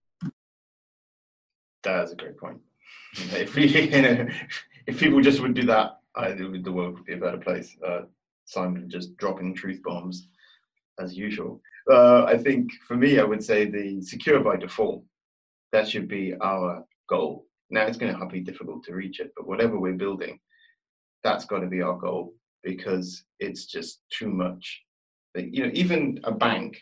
that's 1.83 2.13
a 2.13 2.15
great 2.15 2.37
point 2.37 2.61
if 3.13 3.55
we, 3.55 3.67
you 3.67 4.01
know, 4.01 4.27
if 4.87 4.99
people 4.99 5.21
just 5.21 5.41
would 5.41 5.53
do 5.53 5.65
that 5.65 5.99
I, 6.15 6.31
the 6.31 6.71
world 6.71 6.95
would 6.95 7.05
be 7.05 7.13
a 7.13 7.17
better 7.17 7.37
place 7.37 7.75
uh, 7.85 8.01
simon 8.45 8.89
just 8.89 9.15
dropping 9.17 9.53
truth 9.53 9.81
bombs 9.83 10.27
as 10.99 11.15
usual 11.15 11.61
uh, 11.91 12.25
I 12.25 12.37
think 12.37 12.71
for 12.85 12.95
me, 12.95 13.19
I 13.19 13.23
would 13.23 13.43
say 13.43 13.65
the 13.65 14.01
secure 14.01 14.39
by 14.41 14.57
default. 14.57 15.03
That 15.71 15.87
should 15.87 16.07
be 16.07 16.33
our 16.41 16.83
goal. 17.09 17.45
Now 17.69 17.85
it's 17.85 17.97
going 17.97 18.17
to 18.17 18.25
be 18.25 18.39
difficult 18.41 18.83
to 18.85 18.95
reach 18.95 19.19
it, 19.19 19.31
but 19.35 19.47
whatever 19.47 19.79
we're 19.79 19.93
building, 19.93 20.39
that's 21.23 21.45
got 21.45 21.59
to 21.59 21.67
be 21.67 21.81
our 21.81 21.97
goal 21.97 22.33
because 22.63 23.23
it's 23.39 23.65
just 23.65 24.01
too 24.09 24.29
much. 24.29 24.81
You 25.35 25.65
know, 25.65 25.71
even 25.73 26.19
a 26.23 26.31
bank 26.31 26.77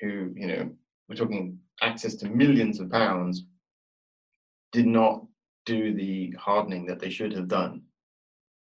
who, 0.00 0.32
you 0.34 0.46
know, 0.46 0.70
we're 1.08 1.16
talking 1.16 1.58
access 1.82 2.14
to 2.16 2.28
millions 2.28 2.80
of 2.80 2.90
pounds, 2.90 3.44
did 4.72 4.86
not 4.86 5.24
do 5.66 5.94
the 5.94 6.34
hardening 6.38 6.86
that 6.86 7.00
they 7.00 7.10
should 7.10 7.32
have 7.32 7.48
done. 7.48 7.82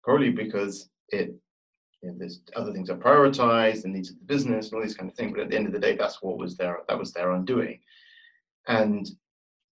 Probably 0.02 0.30
because 0.30 0.88
it 1.08 1.34
you 2.02 2.10
know, 2.10 2.16
there's 2.18 2.40
other 2.54 2.72
things 2.72 2.90
are 2.90 2.96
prioritized, 2.96 3.82
the 3.82 3.88
needs 3.88 4.10
of 4.10 4.18
the 4.18 4.24
business, 4.24 4.66
and 4.66 4.74
all 4.74 4.82
these 4.82 4.94
kind 4.94 5.10
of 5.10 5.16
things. 5.16 5.32
But 5.32 5.42
at 5.42 5.50
the 5.50 5.56
end 5.56 5.66
of 5.66 5.72
the 5.72 5.80
day, 5.80 5.96
that's 5.96 6.22
what 6.22 6.38
was 6.38 6.56
their 6.56 6.80
that 6.88 6.98
was 6.98 7.12
their 7.12 7.32
undoing. 7.32 7.80
And 8.68 9.08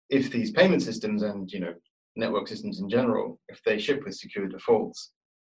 if 0.09 0.31
these 0.31 0.51
payment 0.51 0.81
systems 0.81 1.23
and 1.23 1.51
you 1.51 1.59
know 1.59 1.73
network 2.15 2.47
systems 2.47 2.79
in 2.79 2.89
general, 2.89 3.39
if 3.49 3.61
they 3.63 3.77
ship 3.77 4.03
with 4.03 4.15
secure 4.15 4.47
defaults, 4.47 5.11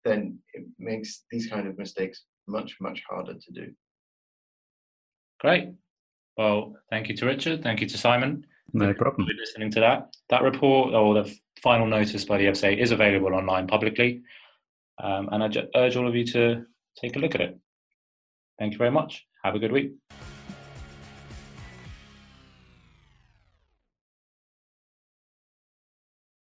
then 0.05 0.38
it 0.55 0.66
makes 0.79 1.24
these 1.31 1.46
kind 1.48 1.68
of 1.68 1.79
mistakes 1.79 2.24
much 2.48 2.76
much 2.81 3.02
harder 3.09 3.35
to 3.35 3.52
do. 3.52 3.72
Great. 5.40 5.70
Well, 6.37 6.76
thank 6.90 7.09
you 7.09 7.16
to 7.16 7.26
Richard. 7.26 7.62
Thank 7.62 7.81
you 7.81 7.88
to 7.88 7.98
Simon. 7.98 8.44
No 8.72 8.92
problem. 8.92 9.29
Listening 9.38 9.70
to 9.72 9.81
that. 9.81 10.14
That 10.29 10.42
report 10.42 10.94
or 10.94 11.14
the 11.14 11.37
final 11.62 11.87
notice 11.87 12.25
by 12.25 12.38
the 12.38 12.47
FSA 12.47 12.79
is 12.79 12.92
available 12.92 13.35
online 13.35 13.66
publicly. 13.66 14.23
Um, 15.03 15.29
and 15.33 15.42
I 15.42 15.49
urge 15.75 15.97
all 15.97 16.09
of 16.09 16.14
you 16.14 16.25
to 16.27 16.64
take 17.01 17.16
a 17.16 17.19
look 17.19 17.35
at 17.35 17.40
it. 17.40 17.59
Thank 18.59 18.73
you 18.73 18.79
very 18.79 18.90
much. 18.90 19.27
Have 19.45 19.55
a 19.55 19.59
good 19.59 19.73
week. 19.73 19.92